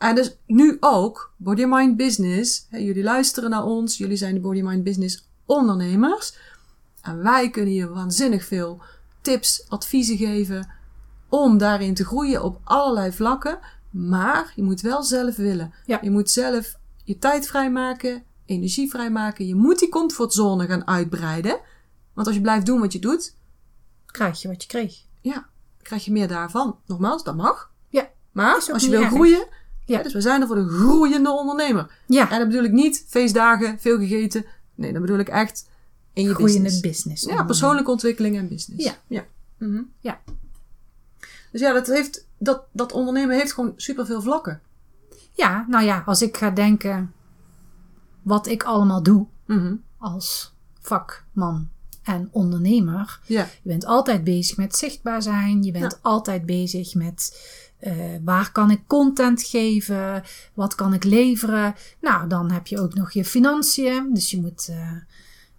[0.00, 2.66] En dus nu ook, Body Mind Business.
[2.68, 3.98] Hè, jullie luisteren naar ons.
[3.98, 6.36] Jullie zijn de Body Mind Business ondernemers.
[7.02, 8.82] En wij kunnen je waanzinnig veel
[9.20, 10.68] tips, adviezen geven.
[11.28, 13.58] Om daarin te groeien op allerlei vlakken.
[13.90, 15.74] Maar je moet wel zelf willen.
[15.86, 15.98] Ja.
[16.02, 19.46] Je moet zelf je tijd vrijmaken, energie vrijmaken.
[19.46, 21.60] Je moet die comfortzone gaan uitbreiden.
[22.14, 23.36] Want als je blijft doen wat je doet,
[24.06, 24.94] Krijg je wat je kreeg.
[25.20, 25.48] ja,
[25.82, 26.78] krijg je meer daarvan.
[26.86, 27.70] Nogmaals, dat mag.
[27.88, 28.08] Ja.
[28.32, 29.10] Maar als je wil erg.
[29.10, 29.46] groeien,
[29.86, 30.02] Ja.
[30.02, 31.90] dus we zijn er voor de groeiende ondernemer.
[32.06, 32.30] Ja.
[32.30, 34.44] En dat bedoel ik niet feestdagen, veel gegeten.
[34.74, 35.68] Nee, dat bedoel ik echt
[36.12, 36.80] in je Groeiende business.
[36.80, 37.24] business.
[37.24, 38.84] Ja, persoonlijke ontwikkeling en business.
[38.84, 38.94] Ja.
[39.06, 39.24] Ja.
[39.58, 39.82] Mhm.
[40.00, 40.20] Ja.
[41.52, 44.60] Dus ja, dat, heeft, dat, dat ondernemen heeft gewoon superveel vlakken.
[45.32, 47.12] Ja, nou ja, als ik ga denken
[48.22, 49.74] wat ik allemaal doe Mhm.
[49.98, 51.68] als vakman
[52.14, 53.20] en ondernemer.
[53.26, 53.42] Ja.
[53.62, 55.62] Je bent altijd bezig met zichtbaar zijn.
[55.62, 57.40] Je bent altijd bezig met
[57.78, 57.94] eh,
[58.24, 60.22] waar kan ik content geven?
[60.54, 61.74] Wat kan ik leveren?
[62.00, 64.14] Nou, dan heb je ook nog je financiën.
[64.14, 64.92] Dus je moet eh,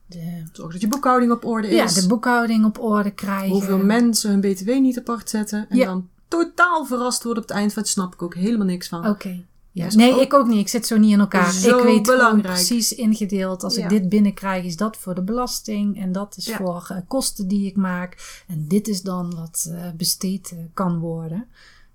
[0.05, 1.93] de, Zorg dat je boekhouding op orde ja, is.
[1.93, 3.49] de boekhouding op orde krijgen.
[3.49, 5.65] Hoeveel mensen hun btw niet apart zetten.
[5.69, 5.85] En Ja.
[5.85, 9.07] dan totaal verrast worden op het eind van het snap ik ook helemaal niks van.
[9.07, 9.45] Oké.
[9.73, 9.87] Ja.
[9.95, 10.59] Nee, ook ik ook niet.
[10.59, 11.51] Ik zit zo niet in elkaar.
[11.51, 12.41] zo ik weet belangrijk.
[12.55, 13.63] precies ingedeeld.
[13.63, 13.83] Als Ja.
[13.83, 16.01] ik dit binnenkrijg, is dat voor de belasting.
[16.01, 16.57] En dat is Ja.
[16.57, 18.43] voor eh, kosten die ik maak.
[18.47, 21.47] En dit is dan wat eh, besteed eh, kan worden.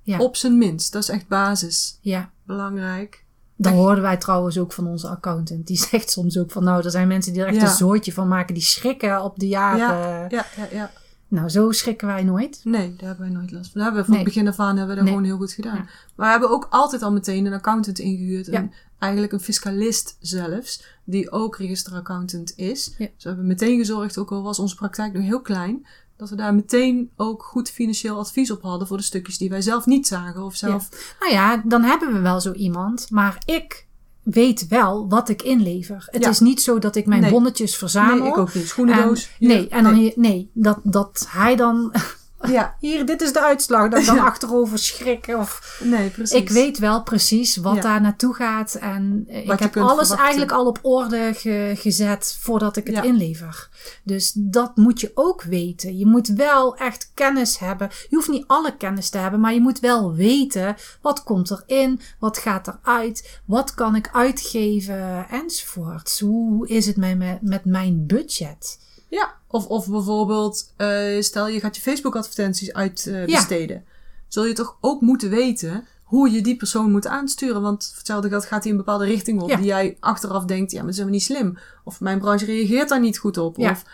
[0.03, 0.19] Ja.
[0.19, 0.93] Op zijn minst.
[0.93, 1.99] Dat is echt basis.
[2.01, 2.31] Ja.
[2.43, 3.25] Belangrijk.
[3.57, 5.67] Dat hoorden wij trouwens ook van onze accountant.
[5.67, 8.29] Die zegt soms ook van nou, er zijn mensen die er echt een zootje van
[8.29, 8.55] maken.
[8.55, 10.29] Die schrikken op de jaren.
[10.31, 10.91] Ja, ja, ja.
[11.29, 12.61] Nou, zo schrikken wij nooit.
[12.65, 13.81] Nee, daar hebben wij nooit last van.
[13.81, 14.25] Dat hebben we van Nee.
[14.25, 15.13] het begin af aan hebben we dat Nee.
[15.13, 15.77] gewoon heel goed gedaan.
[15.77, 15.85] Ja.
[16.17, 18.47] Maar we hebben ook altijd al meteen een accountant ingehuurd.
[18.47, 18.53] Ja.
[18.53, 22.95] En eigenlijk een fiscalist zelfs, die ook registeraccountant is.
[22.99, 23.07] Ja.
[23.15, 25.87] Dus we hebben meteen gezorgd, ook al was onze praktijk nog heel klein,
[26.17, 29.61] dat we daar meteen ook goed financieel advies op hadden voor de stukjes die wij
[29.61, 30.43] zelf niet zagen.
[30.43, 31.15] Of zelf.
[31.21, 33.11] Nou ja, dan hebben we wel zo iemand.
[33.11, 33.86] Maar ik
[34.27, 36.09] weet wel wat ik inlever.
[36.11, 36.29] Het Ja.
[36.31, 37.31] is niet zo dat ik mijn Nee.
[37.31, 38.19] bonnetjes verzamel.
[38.19, 38.67] Nee, ik ook niet.
[38.69, 39.31] Schoenendoos.
[39.41, 41.93] En, nee, en dan nee, dat, dat hij dan
[42.47, 44.25] Ja, hier, dit is de uitslag, dan Ja.
[44.25, 46.39] achterover schrik of nee, precies.
[46.41, 47.81] ik weet wel precies wat Ja.
[47.81, 50.19] daar naartoe gaat en ik heb alles verwachten.
[50.19, 53.03] eigenlijk al op orde ge- gezet voordat ik het Ja.
[53.03, 53.69] inlever.
[54.03, 55.99] Dus dat moet je ook weten.
[55.99, 57.89] Je moet wel echt kennis hebben.
[58.09, 62.01] Je hoeft niet alle kennis te hebben, maar je moet wel weten wat komt erin,
[62.19, 66.19] wat gaat eruit, wat kan ik uitgeven enzovoort.
[66.21, 66.97] Hoe is het
[67.41, 68.79] met mijn budget?
[69.09, 73.85] Ja, of, of bijvoorbeeld, eh, stel je gaat je Facebook-advertenties uitbesteden.
[74.29, 77.63] Zul je toch ook moeten weten hoe je die persoon moet aansturen.
[77.63, 79.57] Want hetzelfde geld gaat hij een bepaalde richting op Ja.
[79.57, 81.59] die jij achteraf denkt, ja, maar dat is helemaal niet slim.
[81.85, 83.57] Of mijn branche reageert daar niet goed op.
[83.57, 83.71] Ja.
[83.71, 83.85] Of,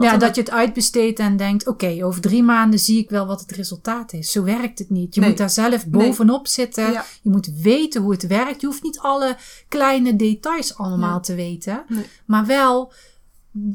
[0.00, 3.40] ja, dat je het uitbesteedt en denkt: oké, over drie maanden zie ik wel wat
[3.40, 4.32] het resultaat is.
[4.32, 5.14] Zo werkt het niet.
[5.14, 5.28] Je Nee.
[5.28, 6.92] moet daar zelf bovenop zitten.
[6.92, 7.04] Ja.
[7.22, 8.60] Je moet weten hoe het werkt.
[8.60, 9.36] Je hoeft niet alle
[9.68, 11.20] kleine details allemaal Nee.
[11.20, 11.84] te weten,
[12.24, 12.92] maar wel.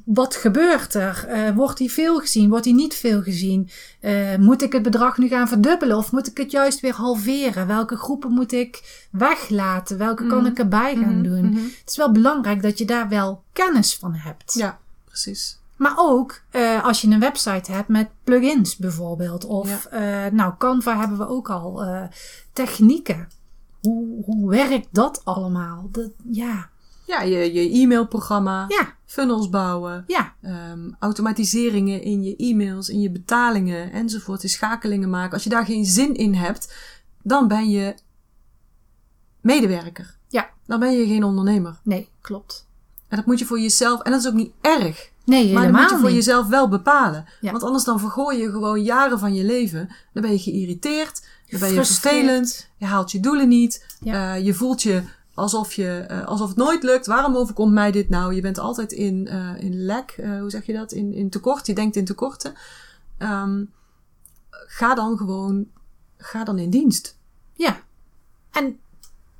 [0.05, 1.25] Wat gebeurt er?
[1.27, 2.49] Eh, wordt die veel gezien?
[2.49, 3.69] Wordt die niet veel gezien?
[3.99, 7.67] Eh, moet ik het bedrag nu gaan verdubbelen of moet ik het juist weer halveren?
[7.67, 9.97] Welke groepen moet ik weglaten?
[9.97, 10.47] Welke kan Mhm.
[10.51, 11.45] ik erbij gaan Mhm, doen?
[11.49, 11.55] mhm.
[11.63, 14.53] Het is wel belangrijk dat je daar wel kennis van hebt.
[14.53, 15.59] Ja, precies.
[15.75, 19.45] Maar ook eh, als je een website hebt met plugins bijvoorbeeld.
[19.45, 19.87] Of
[20.31, 21.83] nou, Canva hebben we ook al.
[22.53, 23.29] technieken.
[23.81, 25.89] Hoe, hoe werkt dat allemaal?
[25.91, 26.69] Dat, ja,
[27.05, 33.09] Ja, je, je e-mailprogramma, ja, funnels bouwen, ja, ehm, automatiseringen in je e-mails, in je
[33.11, 35.33] betalingen enzovoort, die schakelingen maken.
[35.33, 36.73] Als je daar geen zin in hebt,
[37.23, 37.95] dan ben je
[39.41, 40.17] medewerker.
[40.27, 40.49] ja.
[40.65, 41.79] Dan ben je geen ondernemer.
[41.83, 42.67] Nee, klopt.
[43.07, 45.71] En dat moet je voor jezelf, en dat is ook niet erg, Nee, maar dat
[45.71, 46.15] moet je voor niet.
[46.15, 47.25] jezelf wel bepalen.
[47.41, 47.51] Ja.
[47.51, 49.89] Want anders dan vergooi je gewoon jaren van je leven.
[50.13, 54.35] Dan ben je geïrriteerd, dan ben je vervelend, je haalt je doelen niet, Ja.
[54.35, 57.05] eh, je voelt je alsof, je, eh, alsof het nooit lukt.
[57.05, 58.33] Waarom overkomt mij dit nou?
[58.35, 60.91] Je bent altijd in, eh in lek, eh, hoe zeg je dat?
[60.91, 62.53] In, in tekort, je denkt in tekorten.
[63.17, 63.63] Ehm,
[64.49, 65.65] ga dan gewoon,
[66.17, 67.17] ga dan in dienst.
[67.53, 67.79] Ja.
[68.51, 68.79] En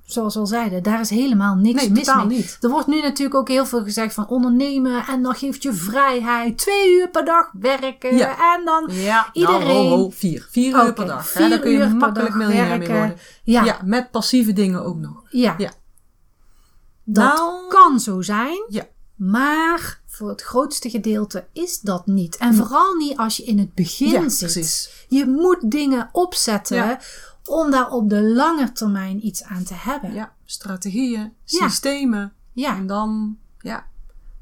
[0.05, 2.25] zoals we al zeiden, daar is helemaal niks Nee, mis mee.
[2.25, 2.57] niet.
[2.61, 6.57] Er wordt nu natuurlijk ook heel veel gezegd van ondernemen en dan geeft je vrijheid.
[6.57, 8.55] Twee uur per dag werken Ja.
[8.57, 10.47] en dan Ja, Iedereen- nou, ho, ho, vier.
[10.49, 11.27] Vier uur per dag.
[11.29, 11.49] vier hè?
[11.49, 13.17] Daar kun je makkelijk miljonair mee worden.
[13.43, 15.23] Ja, Ja, met passieve dingen ook nog.
[15.29, 15.55] ja.
[17.03, 18.87] Dat Nou- kan zo zijn, Ja.
[19.15, 22.37] maar voor het grootste gedeelte is dat niet.
[22.37, 24.39] En vooral niet als je in het begin Ja, zit.
[24.51, 25.05] precies.
[25.07, 26.99] Je moet dingen opzetten Ja.
[27.45, 30.13] om daar op de lange termijn iets aan te hebben.
[30.13, 32.33] Ja, strategieën, systemen.
[32.53, 32.75] Ja.
[32.77, 33.85] En dan, ja.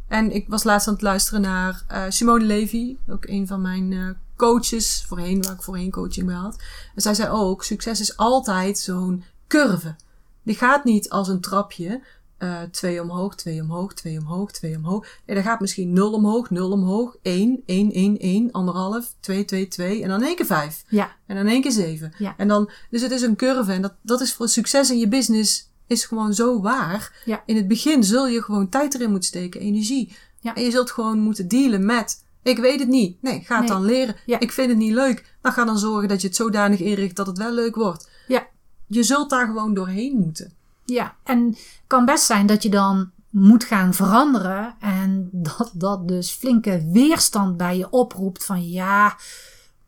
[0.07, 3.93] En ik was laatst aan het luisteren naar eh, Simone Levy, ook een van mijn
[3.93, 6.55] eh, coaches voorheen, waar ik voorheen coaching bij had.
[6.95, 9.95] En zij zei ook, succes is altijd zo'n curve.
[10.43, 12.01] Die gaat niet als een trapje,
[12.39, 15.07] eh, twee omhoog, twee omhoog, twee omhoog, twee omhoog.
[15.25, 19.67] Nee, dat gaat misschien nul omhoog, nul omhoog, één, één, één, één, anderhalf, twee, twee,
[19.67, 20.83] twee en dan één keer vijf.
[20.87, 21.11] Ja.
[21.25, 22.13] En dan één keer zeven.
[22.17, 22.33] Ja.
[22.37, 23.71] En dan, dus het is een curve.
[23.71, 27.21] En dat, dat is voor succes in je business is gewoon zo waar.
[27.25, 27.43] Ja.
[27.45, 30.15] In het begin zul je gewoon tijd erin moeten steken, energie.
[30.39, 30.55] Ja.
[30.55, 33.21] En je zult gewoon moeten dealen met, ik weet het niet.
[33.21, 33.77] Nee, ga het Nee.
[33.77, 34.15] dan leren.
[34.25, 34.39] Ja.
[34.39, 35.35] Ik vind het niet leuk.
[35.41, 38.09] Dan ga dan zorgen dat je het zodanig inricht dat het wel leuk wordt.
[38.27, 38.47] Ja.
[38.87, 40.53] Je zult daar gewoon doorheen moeten.
[40.89, 46.07] Ja, en het kan best zijn dat je dan moet gaan veranderen en dat dat
[46.07, 49.15] dus flinke weerstand bij je oproept van ja,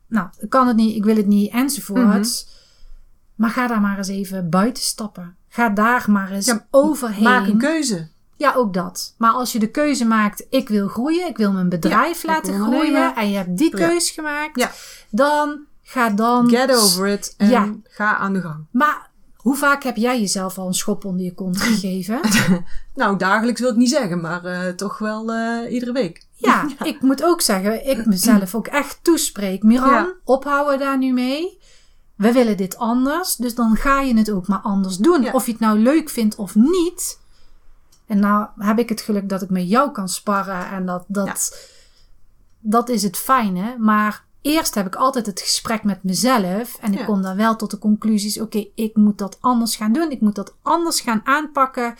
[0.06, 2.46] nou, ik kan het niet, ik wil het niet enzovoort.
[3.34, 5.36] Maar ga daar maar eens even buiten stappen.
[5.48, 7.22] Ga daar maar eens Ja, overheen.
[7.22, 8.08] Maak een keuze.
[8.36, 9.14] Ja, ook dat.
[9.18, 13.14] Maar als je de keuze maakt, ik wil groeien, ik wil mijn bedrijf laten groeien
[13.16, 13.86] en je hebt die Ja.
[13.88, 14.70] keus gemaakt, Ja.
[15.10, 16.48] dan ga dan.
[16.48, 17.74] Get over it en Ja.
[17.84, 18.66] ga aan de gang.
[18.70, 19.10] Maar
[19.42, 22.20] hoe vaak heb jij jezelf al een schop onder je kont gegeven?
[22.94, 26.26] Nou, dagelijks wil ik niet zeggen, maar eh, toch wel eh, iedere week.
[26.36, 29.62] Ja, ik moet ook zeggen, ik mezelf ook echt toespreek.
[29.62, 30.12] Miran, Ja.
[30.24, 31.58] ophouden daar nu mee.
[32.16, 35.22] We willen dit anders, dus dan ga je het ook maar anders doen.
[35.22, 35.32] Ja.
[35.32, 37.20] Of je het nou leuk vindt of niet.
[38.06, 41.68] En nou heb ik het geluk dat ik met jou kan sparren en dat, dat,
[42.60, 43.76] dat is het fijne.
[43.78, 47.04] Maar eerst heb ik altijd het gesprek met mezelf en ik Ja.
[47.04, 50.10] kom dan wel tot de conclusies, oké, ik moet dat anders gaan doen.
[50.10, 51.94] Ik moet dat anders gaan aanpakken.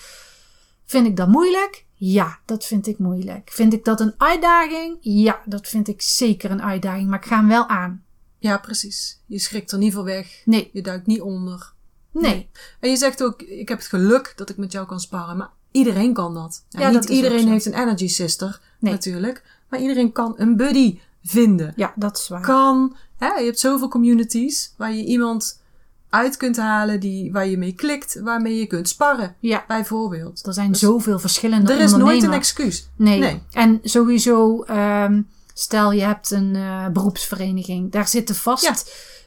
[0.84, 1.84] Vind ik dat moeilijk?
[1.94, 3.50] Ja, dat vind ik moeilijk.
[3.52, 4.96] Vind ik dat een uitdaging?
[5.00, 7.08] Ja, dat vind ik zeker een uitdaging.
[7.08, 8.04] Maar ik ga hem wel aan.
[8.38, 9.20] Ja, precies.
[9.26, 10.42] Je schrikt er niet voor weg.
[10.44, 11.72] Nee, Je duikt niet onder.
[12.12, 12.50] nee.
[12.80, 15.36] En je zegt ook, ik heb het geluk dat ik met jou kan sparren.
[15.36, 16.64] Maar iedereen kan dat.
[16.70, 18.92] En Ja, niet dat iedereen heeft een energy sister, Nee.
[18.92, 19.42] natuurlijk.
[19.68, 21.72] Maar iedereen kan een buddy vinden.
[21.76, 22.40] Ja, dat is waar.
[22.40, 25.60] Kan, hè, je hebt zoveel communities waar je iemand
[26.10, 30.46] uit kunt halen die, waar je mee klikt, waarmee je kunt sparren, Ja, bijvoorbeeld.
[30.46, 32.88] er zijn zoveel verschillende Er is nooit een excuus.
[32.96, 33.18] Nee.
[33.18, 33.42] Nee.
[33.52, 35.22] En sowieso, ehm,
[35.54, 37.92] stel je hebt een eh, beroepsvereniging.
[37.92, 38.74] Daar zitten vast Ja.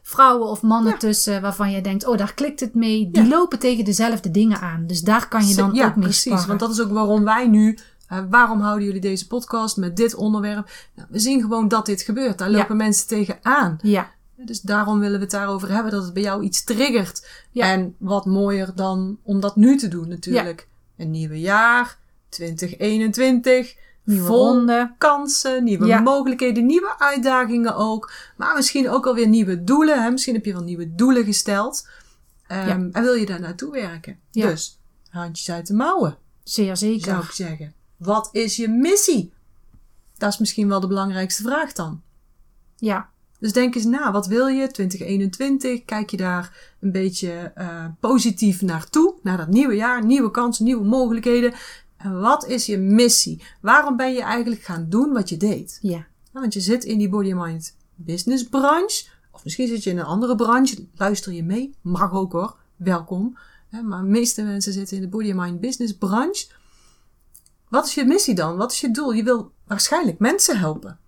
[0.03, 0.97] vrouwen of mannen Ja.
[0.97, 3.09] tussen waarvan je denkt, oh, daar klikt het mee.
[3.11, 3.27] Die Ja.
[3.29, 4.83] lopen tegen dezelfde dingen aan.
[4.87, 6.21] Dus daar kan je dan ook mee precies.
[6.21, 6.47] sparren.
[6.47, 7.77] Want dat is ook waarom wij nu.
[8.07, 10.69] Eh, waarom houden jullie deze podcast met dit onderwerp?
[10.95, 12.37] Nou, we zien gewoon dat dit gebeurt.
[12.37, 12.57] Daar Ja.
[12.57, 13.77] lopen mensen tegenaan.
[13.81, 17.27] Ja, Dus daarom willen we het daarover hebben, dat het bij jou iets triggert.
[17.51, 17.71] Ja.
[17.71, 20.67] En wat mooier dan om dat nu te doen natuurlijk.
[20.97, 21.97] Een nieuwe jaar,
[22.29, 23.75] 2021.
[24.03, 24.93] nieuwe vol ronde.
[24.97, 25.99] kansen, nieuwe Ja.
[25.99, 28.11] mogelijkheden, nieuwe uitdagingen ook.
[28.37, 30.03] Maar misschien ook alweer nieuwe doelen.
[30.03, 30.09] Hè?
[30.11, 31.87] Misschien heb je wel nieuwe doelen gesteld.
[32.47, 32.65] Ja.
[32.67, 34.19] En wil je daar naartoe werken.
[34.31, 34.47] Ja.
[34.47, 37.05] Dus, handjes uit de mouwen, Zeer zeker.
[37.11, 37.73] zou ik zeggen.
[38.05, 39.33] Wat is je missie?
[40.17, 42.01] Dat is misschien wel de belangrijkste vraag dan.
[42.75, 45.85] Ja, Dus denk eens na, wat wil je 2021?
[45.85, 50.85] Kijk je daar een beetje eh, positief naartoe, naar dat nieuwe jaar, nieuwe kansen, nieuwe
[50.85, 51.53] mogelijkheden.
[51.97, 53.41] En wat is je missie?
[53.61, 55.79] Waarom ben je eigenlijk gaan doen wat je deed?
[55.81, 56.07] ja.
[56.33, 59.89] Ja, want je zit in die body and mind business branche, of misschien zit je
[59.89, 60.85] in een andere branche.
[60.95, 61.75] Luister je mee?
[61.81, 63.37] Mag ook hoor, welkom.
[63.83, 66.45] Maar de meeste mensen zitten in de body and mind business branche.
[67.75, 68.57] Wat is je missie dan?
[68.57, 69.11] Wat is je doel?
[69.11, 70.99] Je wil waarschijnlijk mensen helpen.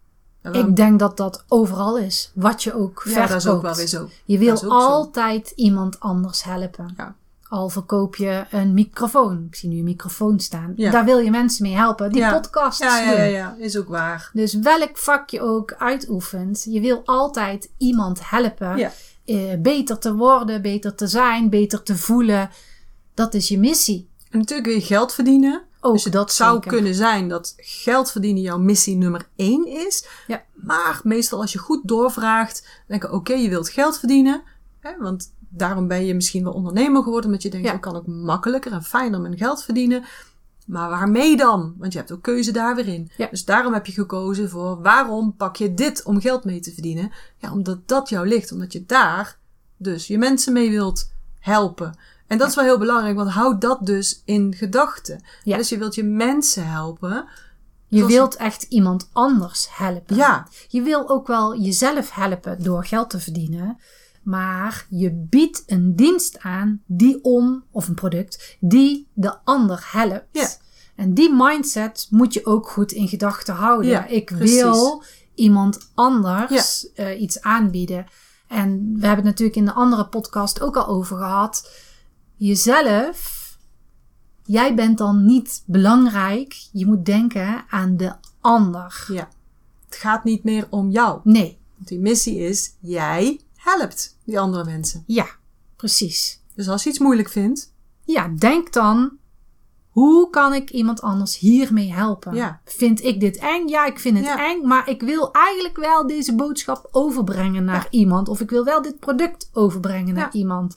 [0.52, 2.32] Ik denk dat dat overal is.
[2.36, 3.30] Wat je ook ja, verkoopt.
[3.30, 4.10] dat is ook wel weer zo.
[4.26, 4.68] Je wil zo.
[4.68, 6.94] altijd iemand anders helpen.
[6.98, 7.16] Ja.
[7.50, 9.46] Al verkoop je een microfoon.
[9.48, 10.74] Ik zie nu een microfoon staan.
[10.76, 10.92] Ja.
[10.92, 12.12] Daar wil je mensen mee helpen.
[12.12, 14.30] Die podcast Ja, ja, ja, is ook waar.
[14.34, 18.92] Dus welk vak je ook uitoefent, je wil altijd iemand helpen.
[19.26, 22.50] Eh, beter te worden, beter te zijn, beter te voelen.
[23.14, 24.10] Dat is je missie.
[24.30, 25.67] En natuurlijk wil je geld verdienen.
[25.88, 26.72] Ook dus het dat zou zeker.
[26.72, 30.08] kunnen zijn dat geld verdienen jouw missie nummer één is.
[30.28, 30.44] Ja.
[30.54, 34.42] Maar meestal als je goed doorvraagt, denk je, oké, je wilt geld verdienen.
[34.80, 37.26] Hè, want daarom ben je misschien wel ondernemer geworden.
[37.26, 37.74] Omdat je denkt, Ja.
[37.74, 40.04] ik kan ook makkelijker en fijner mijn geld verdienen.
[40.66, 41.76] Maar waarmee dan?
[41.78, 43.12] Want je hebt ook keuze daar weer in.
[43.18, 43.28] Ja.
[43.32, 47.12] Dus daarom heb je gekozen voor waarom pak je dit om geld mee te verdienen?
[47.38, 48.52] Ja, omdat dat jou ligt.
[48.52, 49.38] Omdat je daar
[49.78, 51.98] dus je mensen mee wilt helpen.
[52.28, 55.24] En dat is wel heel belangrijk, want houd dat dus in gedachten.
[55.44, 55.58] Ja.
[55.58, 57.26] Dus je wilt je mensen helpen.
[57.88, 60.16] Je Zoals- wilt echt iemand anders helpen.
[60.16, 63.78] Ja, Je wil ook wel jezelf helpen door geld te verdienen.
[64.24, 70.26] Maar je biedt een dienst aan die om, of een product, die de ander helpt.
[70.32, 70.48] Ja.
[70.96, 73.90] En die mindset moet je ook goed in gedachten houden.
[73.90, 74.62] Ja, Ik precies.
[74.62, 75.04] wil
[75.36, 78.06] iemand anders eh, iets aanbieden.
[78.48, 81.70] En we hebben het natuurlijk in de andere podcast ook al over gehad.
[82.38, 83.48] Jezelf,
[84.44, 86.68] jij bent dan niet belangrijk.
[86.72, 89.06] Je moet denken aan de ander.
[89.12, 89.30] ja.
[89.86, 91.20] Het gaat niet meer om jou.
[91.24, 95.04] Nee, Want die missie is, jij helpt die andere mensen.
[95.08, 95.26] ja,
[95.76, 96.42] precies.
[96.56, 99.12] Dus als je iets moeilijk vindt, Ja, denk dan,
[99.90, 102.34] hoe kan ik iemand anders hiermee helpen?
[102.36, 102.62] Ja.
[102.66, 103.68] Vind ik dit eng?
[103.68, 104.50] Ja, ik vind het Ja.
[104.50, 108.30] eng, maar ik wil eigenlijk wel deze boodschap overbrengen naar iemand.
[108.30, 110.76] Of ik wil wel dit product overbrengen naar iemand.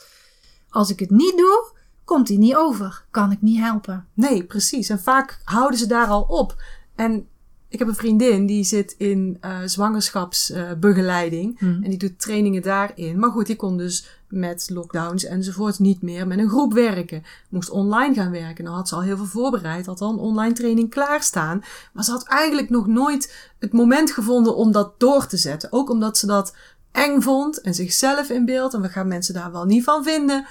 [0.70, 1.72] Als ik het niet doe,
[2.04, 3.04] komt die niet over.
[3.10, 4.06] Kan ik niet helpen.
[4.14, 4.88] Nee, precies.
[4.88, 6.62] En vaak houden ze daar al op.
[6.94, 7.28] En
[7.70, 11.58] ik heb een vriendin die zit in eh, zwangerschapsbegeleiding.
[11.58, 11.82] Hmm.
[11.82, 13.18] En die doet trainingen daarin.
[13.18, 17.22] Maar goed, die kon dus met lockdowns enzovoort niet meer met een groep werken.
[17.48, 18.64] Moest online gaan werken.
[18.64, 19.86] Nou had ze al heel veel voorbereid.
[19.86, 21.62] Had al een online training klaarstaan.
[21.92, 25.72] Maar ze had eigenlijk nog nooit het moment gevonden om dat door te zetten.
[25.72, 26.54] Ook omdat ze dat
[26.92, 28.74] eng vond en zichzelf in beeld.
[28.74, 30.46] En we gaan mensen daar wel niet van vinden.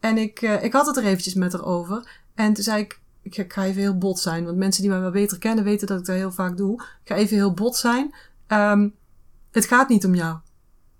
[0.00, 2.20] En ik, eh, ik had het er eventjes met haar over.
[2.34, 5.10] En toen zei ik, ik ga, even heel bot zijn, want mensen die mij wel
[5.10, 6.82] beter kennen weten dat ik dat heel vaak doe.
[6.82, 8.14] Ik ga even heel bot zijn.
[8.46, 8.88] Ehm,
[9.50, 10.38] het gaat niet om jou.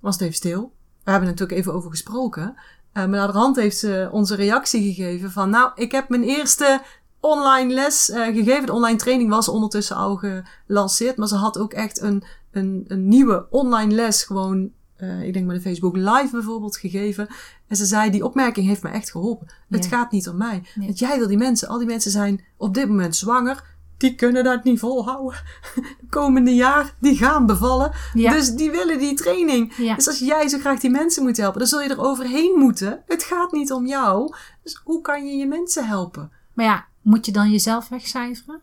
[0.00, 0.72] Was het even stil.
[1.04, 2.42] We hebben natuurlijk even over gesproken.
[2.48, 2.54] Uh,
[2.92, 6.82] maar naar de hand heeft ze onze reactie gegeven van, nou, ik heb mijn eerste
[7.20, 8.66] online les uh, gegeven.
[8.66, 10.20] De online training was ondertussen al
[10.66, 14.70] gelanceerd, maar ze had ook echt een, een, een nieuwe online les gewoon
[15.02, 17.28] uh, ik denk met de Facebook Live bijvoorbeeld gegeven.
[17.68, 19.46] En ze zei, die opmerking heeft me echt geholpen.
[19.68, 19.76] Ja.
[19.76, 20.62] Het gaat niet om mij.
[20.74, 20.86] Nee.
[20.86, 23.70] Want jij wil die mensen, al die mensen zijn op dit moment zwanger.
[23.96, 25.40] Die kunnen dat niet volhouden.
[25.74, 27.92] De komende jaar, die gaan bevallen.
[28.14, 28.32] Ja.
[28.32, 29.74] Dus die willen die training.
[29.76, 29.94] Ja.
[29.94, 33.02] Dus als jij zo graag die mensen moet helpen, dan zul je er overheen moeten.
[33.06, 34.34] Het gaat niet om jou.
[34.62, 36.30] Dus hoe kan je je mensen helpen?
[36.52, 38.60] Maar ja, moet je dan jezelf wegcijferen?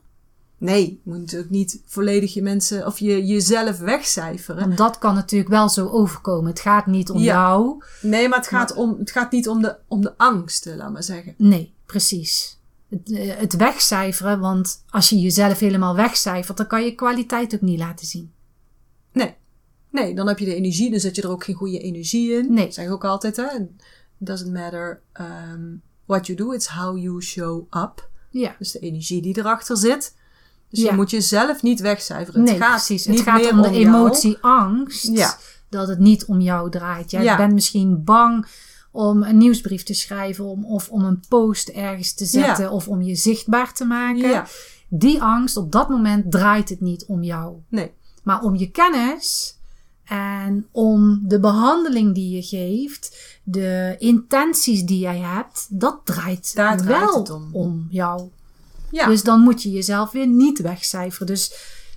[0.59, 4.65] Nee, je moet natuurlijk niet volledig je mensen of je jezelf wegcijferen.
[4.65, 6.49] Want dat kan natuurlijk wel zo overkomen.
[6.49, 7.33] Het gaat niet om ja.
[7.33, 7.83] jou.
[8.01, 8.77] Nee, maar het gaat, maar...
[8.77, 11.33] om, het gaat niet om de, om de angsten, laat maar zeggen.
[11.37, 12.59] Nee, precies.
[12.89, 17.79] Het, het wegcijferen, want als je jezelf helemaal wegcijfert, dan kan je kwaliteit ook niet
[17.79, 18.31] laten zien.
[19.11, 19.35] Nee.
[19.91, 22.53] Nee, dan heb je de energie, dan zet je er ook geen goede energie in.
[22.53, 22.65] Nee.
[22.65, 23.45] Dat zeg ik ook altijd, hè.
[23.45, 23.67] It
[24.17, 28.09] doesn't matter um, what you do, it's how you show up.
[28.29, 28.55] Ja.
[28.59, 30.17] Dus de energie die erachter zit.
[30.69, 30.89] Dus ja.
[30.89, 32.43] je moet jezelf niet wegcijferen.
[32.43, 33.05] Nee, het gaat precies.
[33.05, 34.59] Niet het gaat meer om de emotie jou.
[34.59, 35.07] angst.
[35.07, 35.37] Ja.
[35.69, 37.11] Dat het niet om jou draait.
[37.11, 37.37] Jij Ja.
[37.37, 38.45] bent misschien bang
[38.91, 40.45] om een nieuwsbrief te schrijven.
[40.45, 42.71] Om, of om een post ergens te zetten.
[42.71, 44.43] Of om je zichtbaar te maken.
[44.87, 47.55] Die angst, op dat moment draait het niet om jou.
[47.67, 47.91] Nee.
[48.23, 49.57] Maar om je kennis
[50.05, 56.83] en om de behandeling die je geeft, de intenties die jij hebt, dat draait Daar
[56.85, 58.29] wel om jou.
[58.91, 59.05] Ja.
[59.05, 61.27] Dus dan moet je jezelf weer niet wegcijferen.
[61.27, 61.53] Dus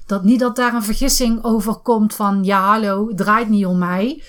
[0.06, 3.78] dat niet dat daar een vergissing over komt van ja, hallo, het draait niet om
[3.78, 4.22] mij.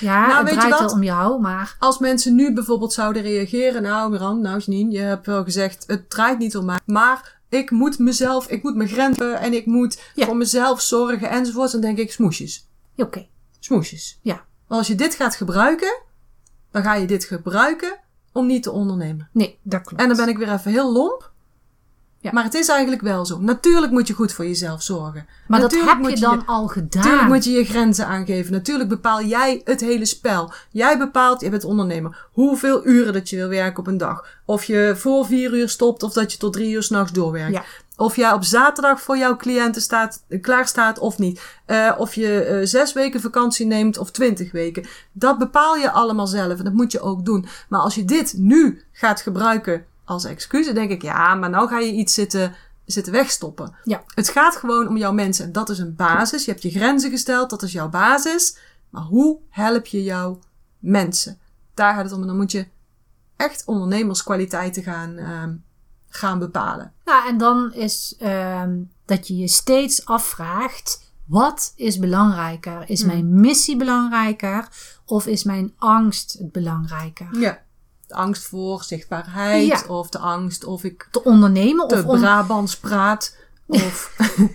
[0.00, 3.22] Ja, Nou, het weet je draait wel om jou, maar Als mensen nu bijvoorbeeld zouden
[3.22, 3.82] reageren.
[3.82, 6.78] Nou, Miran, nou Janine, je hebt wel gezegd, het draait niet om mij.
[6.84, 10.26] Maar ik moet mezelf, ik moet mijn grenzen en ik moet Ja.
[10.26, 11.72] voor mezelf zorgen enzovoort.
[11.72, 12.66] Dan denk ik, smoesjes.
[12.96, 13.26] oké.
[13.60, 14.18] Smoesjes.
[14.22, 14.44] Ja.
[14.68, 16.00] Maar als je dit gaat gebruiken,
[16.70, 17.98] dan ga je dit gebruiken
[18.32, 19.28] om niet te ondernemen.
[19.32, 20.02] Nee, dat klopt.
[20.02, 21.32] En dan ben ik weer even heel lomp.
[22.26, 22.32] Ja.
[22.32, 23.38] Maar het is eigenlijk wel zo.
[23.40, 25.26] Natuurlijk moet je goed voor jezelf zorgen.
[25.46, 27.02] maar dat Natuurlijk heb moet je dan al gedaan.
[27.02, 28.52] Natuurlijk moet je je grenzen aangeven.
[28.52, 30.52] Natuurlijk bepaal jij het hele spel.
[30.70, 34.26] Jij bepaalt, je bent ondernemer, hoeveel uren dat je wil werken op een dag.
[34.44, 37.54] Of je voor vier uur stopt of dat je tot drie uur s'nachts doorwerkt.
[37.54, 37.64] Ja.
[37.96, 41.40] Of jij op zaterdag voor jouw cliënten staat, klaar staat of niet.
[41.66, 44.86] Eh, of je eh, zes weken vakantie neemt of twintig weken.
[45.12, 47.46] Dat bepaal je allemaal zelf en dat moet je ook doen.
[47.68, 51.78] Maar als je dit nu gaat gebruiken als excuus, denk ik, ja, maar nou ga
[51.78, 53.74] je iets zitten, zitten wegstoppen.
[53.84, 54.02] Ja.
[54.14, 56.44] Het gaat gewoon om jouw mensen en dat is een basis.
[56.44, 58.56] Je hebt je grenzen gesteld, dat is jouw basis.
[58.90, 60.38] Maar hoe help je jouw
[60.78, 61.38] mensen?
[61.74, 62.66] Daar gaat het om en dan moet je
[63.36, 65.54] echt ondernemerskwaliteiten gaan, ehm,
[66.08, 66.92] gaan bepalen.
[67.04, 72.90] Ja, en dan is ehm, dat je je steeds afvraagt: wat is belangrijker?
[72.90, 73.08] Is Hmm.
[73.10, 74.68] mijn missie belangrijker
[75.04, 77.38] of is mijn angst het belangrijker?
[77.38, 77.64] Ja.
[78.06, 79.82] De angst voor zichtbaarheid Ja.
[79.88, 82.18] of de angst of ik Te ondernemen te of om.
[82.20, 83.36] Brabants praat.
[83.66, 84.16] Of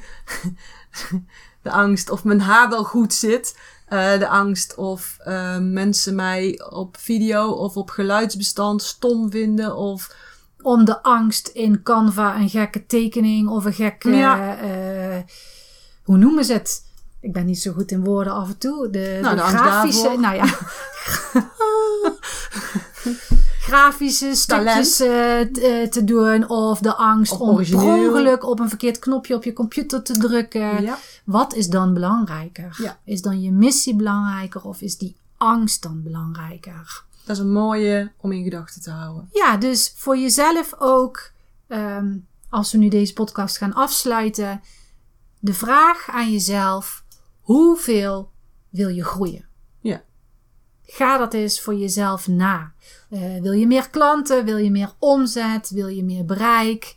[1.64, 3.58] de angst of mijn haar wel goed zit.
[3.86, 9.76] Eh, de angst of eh, mensen mij op video of op geluidsbestand stom vinden.
[9.76, 10.16] Of
[10.62, 14.10] om de angst in Canva een gekke tekening of een gekke.
[14.12, 14.58] Ja.
[14.58, 15.22] eh,
[16.04, 16.90] hoe noemen ze het?
[17.22, 18.90] Ik ben niet zo goed in woorden af en toe.
[18.90, 20.18] De, Nou, de de angst grafische.
[20.18, 20.46] Nou ja.
[23.68, 26.50] grafische stukjes eh, eh, te doen.
[26.50, 30.82] Of de angst Of om ongeluk op een verkeerd knopje op je computer te drukken.
[30.82, 30.98] ja.
[31.24, 32.78] Wat is dan belangrijker?
[32.82, 33.00] Ja.
[33.04, 37.04] Is dan je missie belangrijker of is die angst dan belangrijker?
[37.26, 39.30] dat is een mooie om in gedachten te houden.
[39.34, 41.32] Ja, dus voor jezelf ook,
[41.68, 42.18] ehm,
[42.50, 44.62] als we nu deze podcast gaan afsluiten,
[45.40, 47.01] de vraag aan jezelf:
[47.42, 48.32] hoeveel
[48.70, 49.46] wil je groeien?
[49.80, 50.02] Ja.
[50.86, 52.74] Ga dat eens voor jezelf na.
[53.10, 54.46] Eh, wil je meer klanten?
[54.46, 55.70] Wil je meer omzet?
[55.70, 56.96] Wil je meer bereik?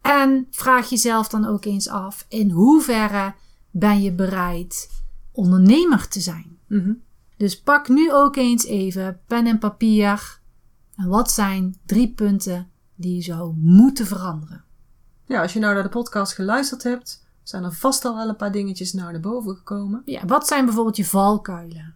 [0.00, 3.34] En vraag jezelf dan ook eens af: in hoeverre
[3.70, 4.88] ben je bereid
[5.32, 6.58] ondernemer te zijn?
[6.66, 6.92] Mhm.
[7.36, 10.40] Dus pak nu ook eens even pen en papier.
[10.96, 14.64] En wat zijn drie punten die je zou moeten veranderen?
[15.26, 18.36] Ja, als je nou naar de podcast geluisterd hebt, zijn er vast al wel een
[18.36, 20.02] paar dingetjes naar boven gekomen.
[20.04, 21.94] Ja, wat zijn bijvoorbeeld je valkuilen?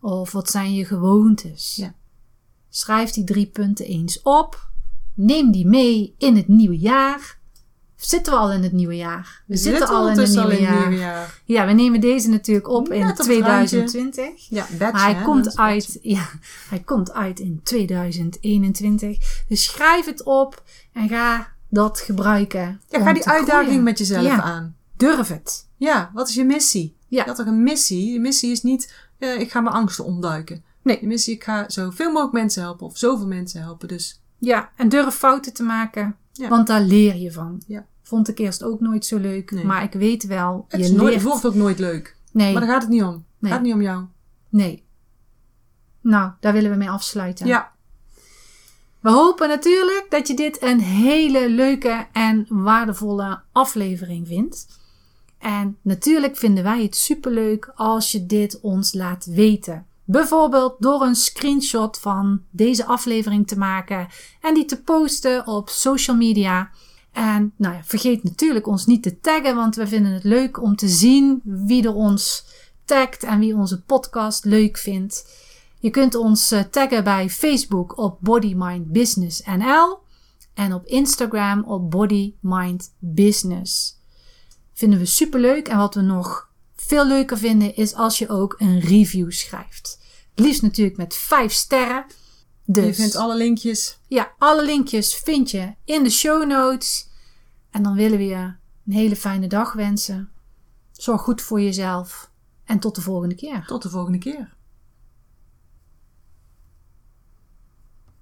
[0.00, 1.76] Of wat zijn je gewoontes?
[1.76, 1.94] Ja.
[2.68, 4.68] Schrijf die drie punten eens op.
[5.14, 7.38] Neem die mee in het nieuwe jaar.
[7.96, 9.42] Zitten we al in het nieuwe jaar?
[9.46, 10.88] We, zitten, al in het nieuwe, jaar.
[10.88, 11.40] nieuwe jaar.
[11.44, 14.48] Ja, we nemen deze natuurlijk op in Net op het 2020.
[14.48, 15.56] Ja, batch, Maar hij hè, komt, batch.
[15.58, 16.28] uit, ja,
[16.68, 19.44] hij komt uit in 2021.
[19.48, 22.80] Dus schrijf het op en ga dat gebruiken.
[22.88, 23.82] Ja, ga die uitdaging groeien.
[23.82, 24.42] met jezelf Ja.
[24.42, 24.76] aan.
[24.98, 25.68] Durf het.
[25.76, 26.96] Ja, wat is je missie?
[27.08, 27.20] Ja.
[27.22, 28.12] Je had toch een missie?
[28.12, 30.64] Je missie is niet, eh, ik ga mijn angsten ontduiken.
[30.82, 33.88] Nee, de missie, ik ga zoveel mogelijk mensen helpen of zoveel mensen helpen.
[33.88, 36.48] Dus Ja, en durf fouten te maken, Ja.
[36.48, 37.62] want daar leer je van.
[37.66, 37.86] Ja.
[38.02, 39.64] Vond ik eerst ook nooit zo leuk, Nee.
[39.64, 41.14] maar ik weet wel, het, je is nooit, leert.
[41.14, 42.16] het wordt ook nooit leuk.
[42.32, 43.12] Nee, Maar daar gaat het niet om.
[43.12, 43.52] Het Nee.
[43.52, 44.04] gaat niet om jou.
[44.48, 44.86] nee.
[46.00, 47.46] Nou, daar willen we mee afsluiten.
[47.46, 47.72] Ja.
[49.00, 54.66] We hopen natuurlijk dat je dit een hele leuke en waardevolle aflevering vindt.
[55.38, 59.86] En natuurlijk vinden wij het superleuk als je dit ons laat weten.
[60.04, 64.08] Bijvoorbeeld door een screenshot van deze aflevering te maken
[64.40, 66.70] en die te posten op social media.
[67.12, 70.76] En nou ja, vergeet natuurlijk ons niet te taggen, want we vinden het leuk om
[70.76, 72.44] te zien wie er ons
[72.84, 75.26] tagt en wie onze podcast leuk vindt.
[75.80, 79.98] Je kunt ons eh, taggen bij Facebook op Body Mind Business NL
[80.54, 83.97] en op Instagram op Body Mind Business.
[84.78, 88.80] Vinden we superleuk en wat we nog veel leuker vinden is als je ook een
[88.80, 89.98] review schrijft.
[90.30, 92.06] Het liefst natuurlijk met 5 sterren.
[92.64, 93.98] Dus Je vindt alle linkjes.
[94.08, 97.08] ja, alle linkjes vind je in de show notes.
[97.70, 98.34] En dan willen we je
[98.86, 100.30] een hele fijne dag wensen.
[100.92, 102.30] Zorg goed voor jezelf
[102.64, 103.64] en tot de volgende keer.
[103.66, 104.56] Tot de volgende keer.